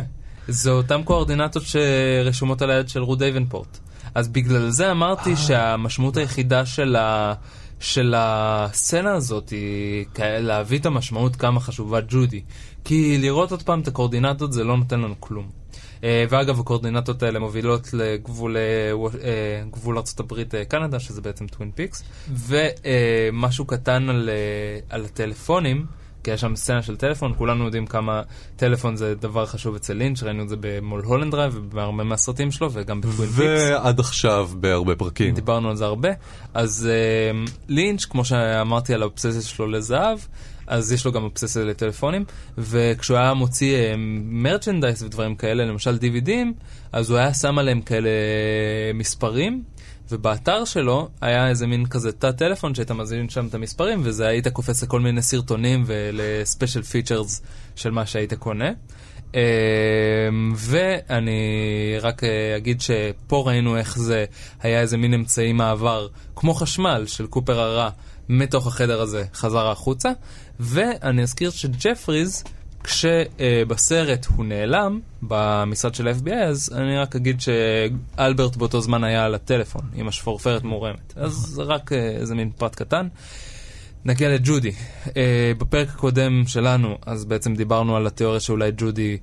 זה 0.48 0.70
אותן 0.70 1.02
קואורדינטות 1.02 1.62
שרשומות 1.62 2.62
על 2.62 2.70
היד 2.70 2.88
של 2.88 3.02
רות 3.02 3.18
דייבנפורט. 3.18 3.78
אז 4.14 4.28
בגלל 4.28 4.70
זה 4.70 4.90
אמרתי 4.90 5.36
שהמשמעות 5.36 6.16
היחידה 6.16 6.66
של, 6.66 6.96
ה... 6.96 7.34
של 7.80 8.14
הסצנה 8.16 9.14
הזאת 9.14 9.48
היא 9.48 10.06
להביא 10.18 10.78
את 10.78 10.86
המשמעות 10.86 11.36
כמה 11.36 11.60
חשובה 11.60 12.00
ג'ודי. 12.08 12.42
כי 12.84 13.18
לראות 13.18 13.50
עוד 13.50 13.62
פעם 13.62 13.80
את 13.80 13.88
הקואורדינטות 13.88 14.52
זה 14.52 14.64
לא 14.64 14.76
נותן 14.76 15.00
לנו 15.00 15.14
כלום. 15.20 15.57
אה, 16.04 16.24
ואגב, 16.28 16.60
הקואורדינטות 16.60 17.22
האלה 17.22 17.38
מובילות 17.38 17.94
לגבול 17.94 18.56
אה, 18.56 18.62
אה, 19.24 19.62
גבול 19.70 19.98
ארה"ב-קנדה, 19.98 21.00
שזה 21.00 21.20
בעצם 21.20 21.46
טווין 21.46 21.70
פיקס. 21.74 22.04
ומשהו 22.30 23.64
קטן 23.64 24.08
על, 24.08 24.30
על 24.90 25.04
הטלפונים. 25.04 25.86
כי 26.24 26.30
יש 26.30 26.40
שם 26.40 26.56
סצנה 26.56 26.82
של 26.82 26.96
טלפון, 26.96 27.34
כולנו 27.38 27.64
יודעים 27.64 27.86
כמה 27.86 28.22
טלפון 28.56 28.96
זה 28.96 29.14
דבר 29.14 29.46
חשוב 29.46 29.74
אצל 29.74 29.94
לינץ', 29.94 30.22
ראינו 30.22 30.42
את 30.42 30.48
זה 30.48 30.56
במולהולנד 30.60 31.32
דרייב 31.32 31.52
ובהרבה 31.56 32.04
מהסרטים 32.04 32.50
שלו 32.50 32.72
וגם 32.72 33.00
בטווין 33.00 33.28
פיקס. 33.28 33.60
ועד 33.70 34.00
עכשיו 34.00 34.50
בהרבה 34.54 34.96
פרקים. 34.96 35.34
דיברנו 35.34 35.70
על 35.70 35.76
זה 35.76 35.84
הרבה. 35.84 36.08
אז 36.54 36.88
uh, 36.88 37.50
לינץ', 37.68 38.04
כמו 38.04 38.24
שאמרתי 38.24 38.94
על 38.94 39.02
האובססיה 39.02 39.42
שלו 39.42 39.66
לזהב, 39.66 40.18
אז 40.68 40.92
יש 40.92 41.04
לו 41.04 41.12
גם 41.12 41.24
אובססיה 41.24 41.64
לטלפונים, 41.64 42.24
וכשהוא 42.58 43.18
היה 43.18 43.34
מוציא 43.34 43.76
merchandise 44.24 45.02
ודברים 45.02 45.36
כאלה, 45.36 45.64
למשל 45.64 45.98
DVDים, 46.00 46.62
אז 46.92 47.10
הוא 47.10 47.18
היה 47.18 47.34
שם 47.34 47.58
עליהם 47.58 47.80
כאלה 47.80 48.10
מספרים. 48.94 49.62
ובאתר 50.10 50.64
שלו 50.64 51.08
היה 51.20 51.48
איזה 51.48 51.66
מין 51.66 51.86
כזה 51.86 52.12
תא 52.12 52.30
טלפון 52.30 52.74
שהיית 52.74 52.90
מזין 52.90 53.28
שם 53.28 53.46
את 53.46 53.54
המספרים 53.54 54.00
וזה 54.04 54.26
היית 54.26 54.48
קופץ 54.48 54.82
לכל 54.82 55.00
מיני 55.00 55.22
סרטונים 55.22 55.84
ול 55.86 56.08
special 56.08 56.82
features 56.82 57.42
של 57.76 57.90
מה 57.90 58.06
שהיית 58.06 58.34
קונה. 58.34 58.70
אמ, 59.34 59.40
ואני 60.56 61.40
רק 62.00 62.24
אה, 62.24 62.56
אגיד 62.56 62.80
שפה 62.80 63.42
ראינו 63.46 63.76
איך 63.76 63.98
זה 63.98 64.24
היה 64.62 64.80
איזה 64.80 64.96
מין 64.96 65.14
אמצעי 65.14 65.52
מעבר 65.52 66.08
כמו 66.36 66.54
חשמל 66.54 67.04
של 67.06 67.26
קופר 67.26 67.60
הרע 67.60 67.90
מתוך 68.28 68.66
החדר 68.66 69.00
הזה 69.00 69.24
חזר 69.34 69.66
החוצה 69.70 70.10
ואני 70.60 71.22
אזכיר 71.22 71.50
שג'פריז 71.50 72.44
כשבסרט 72.84 74.26
הוא 74.26 74.44
נעלם 74.44 75.00
במשרד 75.22 75.94
של 75.94 76.08
ה-FBI, 76.08 76.34
אז 76.34 76.70
אני 76.74 76.98
רק 76.98 77.16
אגיד 77.16 77.40
שאלברט 77.40 78.56
באותו 78.56 78.80
זמן 78.80 79.04
היה 79.04 79.24
על 79.24 79.34
הטלפון 79.34 79.82
עם 79.94 80.08
השפורפרת 80.08 80.64
מורמת. 80.64 81.12
אז 81.16 81.62
רק 81.66 81.92
אה, 81.92 82.10
איזה 82.10 82.34
מין 82.34 82.50
פרט 82.50 82.74
קטן. 82.74 83.08
נגיע 84.04 84.28
לג'ודי. 84.34 84.72
Uh, 85.06 85.10
בפרק 85.58 85.88
הקודם 85.88 86.42
שלנו, 86.46 86.98
אז 87.06 87.24
בעצם 87.24 87.54
דיברנו 87.54 87.96
על 87.96 88.06
התיאוריה 88.06 88.40
שאולי 88.40 88.72
ג'ודי 88.76 89.18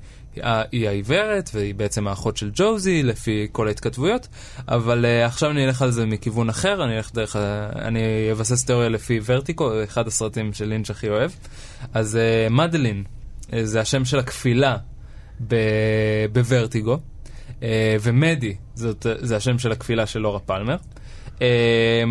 היא 0.71 0.87
העיוורת, 0.87 1.49
והיא 1.53 1.75
בעצם 1.75 2.07
האחות 2.07 2.37
של 2.37 2.51
ג'וזי, 2.53 3.03
לפי 3.03 3.47
כל 3.51 3.67
ההתכתבויות, 3.67 4.27
אבל 4.67 5.05
uh, 5.05 5.27
עכשיו 5.27 5.51
אני 5.51 5.65
אלך 5.65 5.81
על 5.81 5.91
זה 5.91 6.05
מכיוון 6.05 6.49
אחר, 6.49 6.83
אני 6.83 6.97
אלך 6.97 7.11
דרך, 7.13 7.35
uh, 7.35 7.39
אני 7.77 8.31
אבסס 8.31 8.65
תיאוריה 8.65 8.89
לפי 8.89 9.19
ורטיקו, 9.25 9.83
אחד 9.83 10.07
הסרטים 10.07 10.53
של 10.53 10.65
לינץ' 10.65 10.89
הכי 10.89 11.09
אוהב. 11.09 11.31
אז 11.93 12.15
uh, 12.15 12.53
מדלין, 12.53 13.03
אה, 13.53 13.65
זה 13.65 13.81
השם 13.81 14.05
של 14.05 14.19
הכפילה 14.19 14.77
בוורטיגו, 16.31 16.97
אה, 17.63 17.95
ומדי 18.01 18.55
זאת, 18.75 19.05
זה 19.19 19.35
השם 19.35 19.59
של 19.59 19.71
הכפילה 19.71 20.05
של 20.05 20.19
לורה 20.19 20.39
פלמר. 20.39 20.75
אה, 21.41 22.03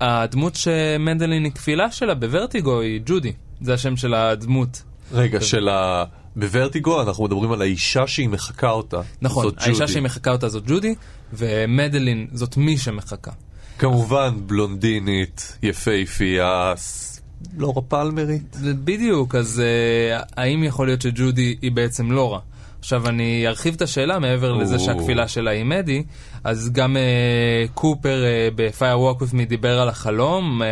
והדמות 0.00 0.54
שמנדלין 0.54 1.44
היא 1.44 1.52
כפילה 1.52 1.90
שלה 1.90 2.14
בוורטיגו 2.14 2.80
היא 2.80 3.00
ג'ודי, 3.06 3.32
זה 3.60 3.74
השם 3.74 3.96
של 3.96 4.14
הדמות. 4.14 4.82
רגע, 5.12 5.40
של 5.40 5.68
ה... 5.68 6.04
בוורטיגו 6.36 7.02
אנחנו 7.02 7.24
מדברים 7.24 7.52
על 7.52 7.62
האישה 7.62 8.06
שהיא 8.06 8.28
מחקה 8.28 8.70
אותה. 8.70 9.00
נכון, 9.22 9.44
זאת 9.44 9.54
האישה 9.58 9.80
ג'ודי. 9.80 9.92
שהיא 9.92 10.02
מחקה 10.02 10.32
אותה 10.32 10.48
זאת 10.48 10.62
ג'ודי, 10.66 10.94
ומדלין 11.32 12.26
זאת 12.32 12.56
מי 12.56 12.78
שמחקה. 12.78 13.30
כמובן 13.78 14.30
בלונדינית, 14.46 15.58
יפהפייה, 15.62 16.72
ס- 16.76 17.20
לורה 17.56 17.82
פלמרית. 17.82 18.56
בדיוק, 18.84 19.34
אז 19.34 19.62
uh, 19.62 20.24
האם 20.36 20.64
יכול 20.64 20.86
להיות 20.86 21.02
שג'ודי 21.02 21.56
היא 21.62 21.72
בעצם 21.72 22.12
לורה? 22.12 22.40
עכשיו 22.80 23.08
אני 23.08 23.44
ארחיב 23.46 23.74
את 23.74 23.82
השאלה 23.82 24.18
מעבר 24.18 24.52
לזה. 24.52 24.78
שהכפילה 24.78 25.28
שלה 25.28 25.50
היא 25.50 25.64
מדי, 25.64 26.02
אז 26.44 26.70
גם 26.72 26.96
uh, 26.96 27.70
קופר 27.74 28.22
uh, 28.22 28.54
ב-Fire 28.54 28.80
Walk 28.80 29.22
With 29.22 29.34
Me 29.34 29.48
דיבר 29.48 29.80
על 29.80 29.88
החלום 29.88 30.62
uh, 30.62 30.64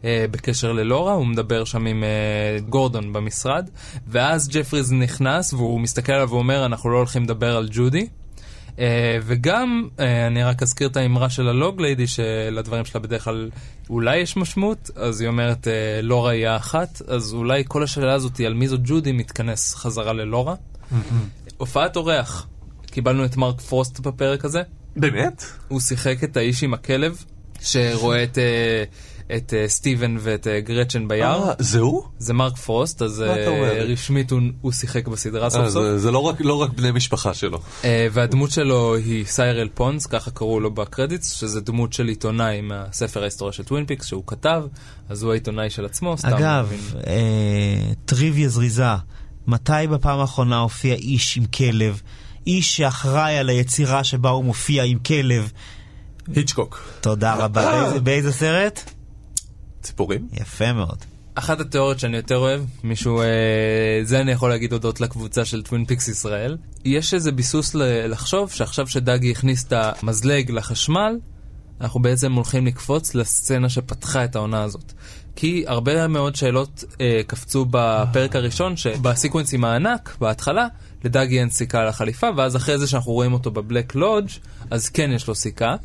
uh, 0.00 0.04
בקשר 0.30 0.72
ללורה, 0.72 1.12
הוא 1.12 1.26
מדבר 1.26 1.64
שם 1.64 1.86
עם 1.86 2.04
uh, 2.04 2.62
גורדון 2.62 3.12
במשרד, 3.12 3.70
ואז 4.08 4.48
ג'פריז 4.48 4.92
נכנס 4.92 5.52
והוא 5.52 5.80
מסתכל 5.80 6.12
עליו 6.12 6.30
ואומר 6.30 6.66
אנחנו 6.66 6.90
לא 6.90 6.96
הולכים 6.96 7.22
לדבר 7.22 7.56
על 7.56 7.68
ג'ודי. 7.72 8.06
Uh, 8.76 8.76
וגם, 9.22 9.88
uh, 9.96 10.00
אני 10.26 10.44
רק 10.44 10.62
אזכיר 10.62 10.88
את 10.88 10.96
האמרה 10.96 11.30
של 11.30 11.48
הלוג 11.48 11.80
ליידי, 11.80 12.06
שלדברים 12.06 12.84
שלה 12.84 13.00
בדרך 13.00 13.24
כלל 13.24 13.50
אולי 13.90 14.16
יש 14.16 14.36
משמעות, 14.36 14.90
אז 14.96 15.20
היא 15.20 15.28
אומרת, 15.28 15.66
uh, 15.66 15.70
לורה 16.02 16.32
היא 16.32 16.46
האחת, 16.46 17.02
אז 17.08 17.34
אולי 17.34 17.62
כל 17.68 17.82
השאלה 17.82 18.12
הזאת 18.12 18.40
על 18.40 18.54
מי 18.54 18.68
זו 18.68 18.76
ג'ודי 18.84 19.12
מתכנס 19.12 19.74
חזרה 19.74 20.12
ללורה. 20.12 20.54
הופעת 21.56 21.96
אורח, 21.96 22.46
קיבלנו 22.86 23.24
את 23.24 23.36
מרק 23.36 23.60
פרוסט 23.60 24.00
בפרק 24.00 24.44
הזה, 24.44 24.62
באמת? 24.96 25.44
הוא 25.68 25.80
שיחק 25.80 26.24
את 26.24 26.36
האיש 26.36 26.62
עם 26.62 26.74
הכלב, 26.74 27.24
שרואה 27.60 28.22
את, 28.24 28.38
uh, 28.38 29.30
את 29.36 29.52
uh, 29.52 29.70
סטיבן 29.70 30.16
ואת 30.20 30.46
uh, 30.46 30.66
גרצ'ן 30.66 31.08
ביער. 31.08 31.48
אה, 31.48 31.54
זה 31.58 31.80
הוא? 31.80 32.02
זה 32.18 32.32
מרק 32.32 32.56
פרוסט, 32.56 33.02
אז 33.02 33.24
uh? 33.26 33.38
רשמית 33.92 34.30
הוא, 34.30 34.40
הוא 34.60 34.72
שיחק 34.72 35.08
בסדרה 35.08 35.50
סוף 35.50 35.60
אה, 35.60 35.70
סוף. 35.70 35.82
זה- 35.82 35.98
זה 35.98 36.10
לא 36.10 36.18
רק- 36.18 36.40
לא 36.40 36.54
רק 36.62 36.70
בני 36.70 36.90
משפחה 36.90 37.34
שלו. 37.34 37.58
Uh, 37.82 37.84
והדמות 38.12 38.50
שלו 38.50 38.96
היא 38.96 39.24
סיירל 39.24 39.68
פונס, 39.74 40.06
ככה 40.06 40.30
קראו 40.30 40.60
לו 40.60 40.70
בקרדיטס, 40.74 41.32
שזה 41.32 41.60
דמות 41.60 41.92
של 41.92 42.08
עיתונאי 42.08 42.60
מהספר 42.60 43.20
ההיסטוריה 43.20 43.52
של 43.52 43.64
טווין 43.64 43.86
פיקס 43.86 44.06
שהוא 44.06 44.22
כתב, 44.26 44.62
אז 45.08 45.22
הוא 45.22 45.30
העיתונאי 45.32 45.70
של 45.70 45.84
עצמו, 45.84 46.18
סתם 46.18 46.28
אגב. 46.28 46.72
אה, 47.06 47.14
טריוויה 48.04 48.48
זריזה, 48.48 48.84
מתי 49.46 49.72
בפעם 49.90 50.18
האחרונה 50.20 50.58
הופיע 50.58 50.94
איש 50.94 51.36
עם 51.36 51.44
כלב? 51.46 52.00
איש 52.46 52.76
שאחראי 52.76 53.36
על 53.38 53.48
היצירה 53.48 54.04
שבה 54.04 54.30
הוא 54.30 54.44
מופיע 54.44 54.82
עם 54.84 54.98
כלב. 54.98 55.52
היצ'קוק. 56.34 56.82
תודה 57.00 57.34
רבה. 57.34 57.62
באיזה- 57.82 58.00
באיזה 58.00 58.32
סרט? 58.32 58.90
ציפורים? 59.82 60.28
יפה 60.32 60.72
מאוד. 60.72 60.98
אחת 61.34 61.60
התיאוריות 61.60 61.98
שאני 61.98 62.16
יותר 62.16 62.36
אוהב, 62.36 62.60
מישהו, 62.84 63.20
אה, 63.20 63.26
זה 64.02 64.20
אני 64.20 64.32
יכול 64.32 64.50
להגיד 64.50 64.72
הודות 64.72 65.00
לקבוצה 65.00 65.44
של 65.44 65.62
טווין 65.62 65.84
פיקס 65.84 66.08
ישראל, 66.08 66.56
יש 66.84 67.14
איזה 67.14 67.32
ביסוס 67.32 67.74
לחשוב 68.08 68.50
שעכשיו 68.50 68.86
שדאגי 68.86 69.30
הכניס 69.30 69.64
את 69.64 69.72
המזלג 69.76 70.50
לחשמל, 70.50 71.16
אנחנו 71.80 72.02
בעצם 72.02 72.32
הולכים 72.32 72.66
לקפוץ 72.66 73.14
לסצנה 73.14 73.68
שפתחה 73.68 74.24
את 74.24 74.36
העונה 74.36 74.62
הזאת. 74.62 74.92
כי 75.36 75.64
הרבה 75.66 76.06
מאוד 76.06 76.36
שאלות 76.36 76.84
אה, 77.00 77.20
קפצו 77.26 77.66
בפרק 77.70 78.36
הראשון, 78.36 78.76
שב 78.76 78.97
sequence 78.97 79.54
עם 79.54 79.64
הענק, 79.64 80.16
בהתחלה, 80.20 80.66
לדאגי 81.04 81.40
אין 81.40 81.50
סיכה 81.50 81.80
על 81.80 81.88
החליפה, 81.88 82.28
ואז 82.36 82.56
אחרי 82.56 82.78
זה 82.78 82.86
שאנחנו 82.86 83.12
רואים 83.12 83.32
אותו 83.32 83.50
בבלק 83.50 83.94
לודג', 83.94 84.28
אז 84.70 84.88
כן 84.88 85.10
יש 85.12 85.28
לו 85.28 85.34
סיכה. 85.34 85.76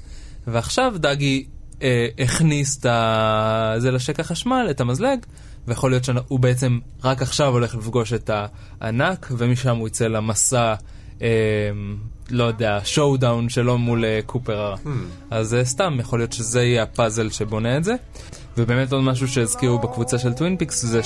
ועכשיו 0.48 0.94
דאגי 0.98 1.46
אה, 1.82 2.08
הכניס 2.20 2.80
את 2.80 2.86
ה... 2.86 3.74
זה 3.78 3.92
לשקע 3.92 4.20
החשמל, 4.20 4.68
את 4.70 4.82
המזלג, 4.82 5.20
ויכול 5.68 5.92
להיות 5.92 6.04
שהוא 6.04 6.40
בעצם 6.40 6.80
רק 7.04 7.22
עכשיו 7.22 7.48
הולך 7.48 7.76
לפגוש 7.76 8.14
את 8.14 8.30
הענק, 8.82 9.28
ומשם 9.38 9.76
הוא 9.76 9.88
יצא 9.88 10.08
למסע, 10.08 10.58
אה, 10.60 10.76
לא 12.32 12.44
יודע, 12.44 12.80
showdown 12.84 13.50
שלו 13.50 13.78
מול 13.78 14.06
אה, 14.06 14.20
קופר 14.26 14.58
הרע. 14.58 14.78
אז 15.32 15.54
אה, 15.54 15.66
סתם, 15.66 15.98
יכול 16.00 16.20
להיות 16.20 16.34
שזה 16.34 16.64
יהיה 16.64 16.84
הפאזל 16.84 17.30
שבונה 17.30 17.78
את 17.78 17.84
זה. 17.84 17.96
ובאמת 18.58 18.94
עוד 18.94 19.04
משהו 19.04 19.28
שהזכירו 19.28 19.80
בקבוצה 19.80 20.18
של 20.18 20.34
טווין 20.34 20.58
פיקס 20.58 20.86
זה 20.86 21.02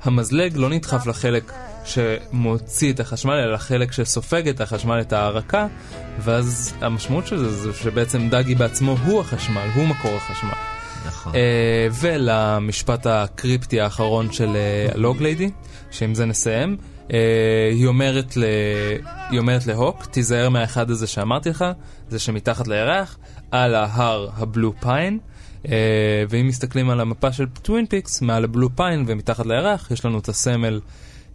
שהמזלג 0.00 0.56
לא 0.56 0.68
נדחף 0.68 1.06
לחלק 1.06 1.52
שמוציא 1.84 2.92
את 2.92 3.00
החשמל, 3.00 3.32
אלא 3.32 3.52
לחלק 3.52 3.92
שסופג 3.92 4.48
את 4.48 4.60
החשמל, 4.60 5.00
את 5.00 5.12
ההארקה, 5.12 5.66
ואז 6.20 6.74
המשמעות 6.80 7.26
של 7.26 7.38
זה 7.38 7.50
זה 7.50 7.72
שבעצם 7.72 8.28
דאגי 8.28 8.54
בעצמו 8.54 8.96
הוא 9.04 9.20
החשמל, 9.20 9.68
הוא 9.74 9.86
מקור 9.86 10.14
החשמל. 10.16 10.50
נכון. 11.06 11.34
אה, 11.34 11.88
ולמשפט 12.00 13.06
הקריפטי 13.06 13.80
האחרון 13.80 14.32
של 14.32 14.56
אה, 14.56 14.88
הלוג 14.94 15.22
ליידי, 15.22 15.50
שעם 15.90 16.14
זה 16.14 16.24
נסיים, 16.24 16.76
אה, 16.80 16.95
היא 17.72 17.86
אומרת, 17.86 18.36
ל... 18.36 18.44
היא 19.30 19.38
אומרת 19.38 19.66
להוק, 19.66 20.04
תיזהר 20.06 20.48
מהאחד 20.48 20.90
הזה 20.90 21.06
שאמרתי 21.06 21.50
לך, 21.50 21.64
זה 22.08 22.18
שמתחת 22.18 22.68
לירח, 22.68 23.18
על 23.50 23.74
ההר 23.74 24.28
הבלו 24.36 24.72
פיין, 24.80 25.18
אה, 25.68 25.74
ואם 26.28 26.46
מסתכלים 26.46 26.90
על 26.90 27.00
המפה 27.00 27.32
של 27.32 27.46
טווין 27.62 27.86
פיקס, 27.86 28.22
מעל 28.22 28.44
הבלו 28.44 28.76
פיין 28.76 29.04
ומתחת 29.06 29.46
לירח, 29.46 29.90
יש 29.90 30.04
לנו 30.04 30.18
את 30.18 30.28
הסמל 30.28 30.80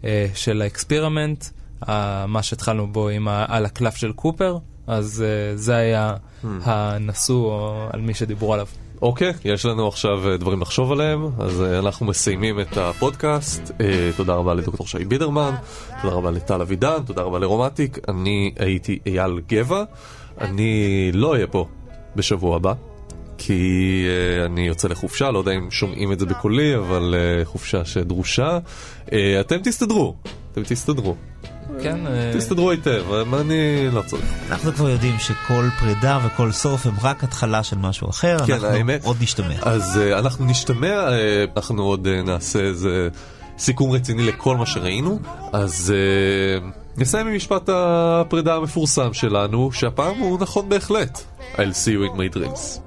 אה, 0.04 0.28
של 0.34 0.62
ה 0.62 0.69
experiment, 0.69 1.46
ה- 1.88 2.26
מה 2.26 2.44
שהתחלנו 2.44 2.88
בו 2.88 3.10
עם 3.10 3.28
ה... 3.28 3.46
על 3.48 3.66
הקלף 3.66 3.96
של 3.96 4.12
קופר, 4.12 4.58
אז 4.88 5.24
אה, 5.28 5.58
זה 5.58 5.76
היה 5.76 6.14
הנשוא 6.48 7.46
או 7.46 7.88
על 7.94 8.02
מי 8.02 8.14
שדיברו 8.14 8.54
עליו. 8.54 8.68
אוקיי, 9.02 9.34
יש 9.46 9.66
לנו 9.66 9.88
עכשיו 9.88 10.30
אה, 10.30 10.38
דברים 10.38 10.62
לחשוב 10.62 10.92
עליהם, 10.92 11.30
אז 11.40 11.62
אה, 11.62 11.80
אנחנו 11.80 12.06
מסיימים 12.06 12.60
את 12.60 12.78
הפודקאסט. 12.78 13.72
אה, 13.82 14.12
תודה 14.18 14.34
רבה 14.34 14.54
לדוקטור 14.54 14.88
שי 14.88 15.06
בידרמן, 15.06 15.56
תודה 16.02 16.16
רבה 16.16 16.32
לטל 16.32 16.62
אבידן, 16.62 17.04
תודה 17.06 17.22
רבה 17.22 17.40
לרומטיק. 17.40 18.00
אני 18.10 18.54
הייתי 18.60 19.00
אייל 19.06 19.40
גבע, 19.50 19.84
אני 20.42 21.12
לא 21.14 21.34
אהיה 21.34 21.48
פה 21.48 21.68
בשבוע 22.16 22.56
הבא. 22.56 22.74
כי 23.44 24.06
אני 24.46 24.68
יוצא 24.68 24.88
לחופשה, 24.88 25.32
לא 25.32 25.40
יודע 25.40 25.52
אם 25.52 25.72
שומעים 25.72 26.12
את 26.12 26.20
זה 26.20 26.26
בקולי, 26.26 26.78
אבל 26.78 27.16
חופשה 27.44 27.86
שדרושה. 27.86 28.60
אתם 29.40 29.58
תסתדרו, 29.64 30.16
אתם 30.52 30.64
תסתדרו. 30.64 31.16
כן, 31.84 32.08
אה, 32.08 32.32
תסתדרו 32.36 32.72
היטב, 32.72 33.14
אני 33.34 33.90
לא 33.92 34.02
צריך. 34.02 34.26
אנחנו 34.52 34.74
כבר 34.74 34.90
יודעים 34.90 35.20
שכל 35.20 35.66
פרידה 35.80 36.20
וכל 36.26 36.52
סוף 36.52 36.86
הם 36.86 36.94
רק 37.02 37.24
התחלה 37.24 37.64
של 37.64 37.78
משהו 37.78 38.10
אחר. 38.10 38.38
כן, 38.46 38.54
אנחנו 38.54 38.68
האמת. 38.68 39.04
עוד 39.04 39.18
נשתמע. 39.22 39.56
אז 39.62 40.00
uh, 40.00 40.20
אנחנו 40.20 40.46
נשתמע, 40.46 41.08
uh, 41.08 41.12
אנחנו 41.56 41.84
עוד 41.84 42.08
uh, 42.08 42.26
נעשה 42.26 42.60
איזה 42.60 43.10
סיכום 43.58 43.92
רציני 43.92 44.24
לכל 44.24 44.58
מה 44.58 44.66
שראינו, 44.66 45.20
אז 45.54 45.94
נסיים 46.98 47.28
עם 47.28 47.36
משפט 47.36 47.70
הפרידה 47.74 48.56
המפורסם 48.56 49.14
שלנו, 49.14 49.72
שהפעם 49.72 50.18
הוא 50.18 50.40
נכון 50.40 50.70
בהחלט. 50.70 51.22
I'll 51.56 51.58
see 51.58 51.92
you 51.92 52.12
in 52.12 52.18
my 52.18 52.38
dreams. 52.38 52.80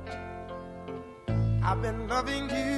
I've 1.63 1.81
been 1.83 2.09
loving 2.09 2.51
you 2.51 2.74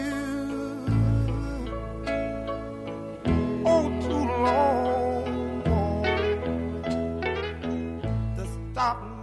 stop 8.77 9.16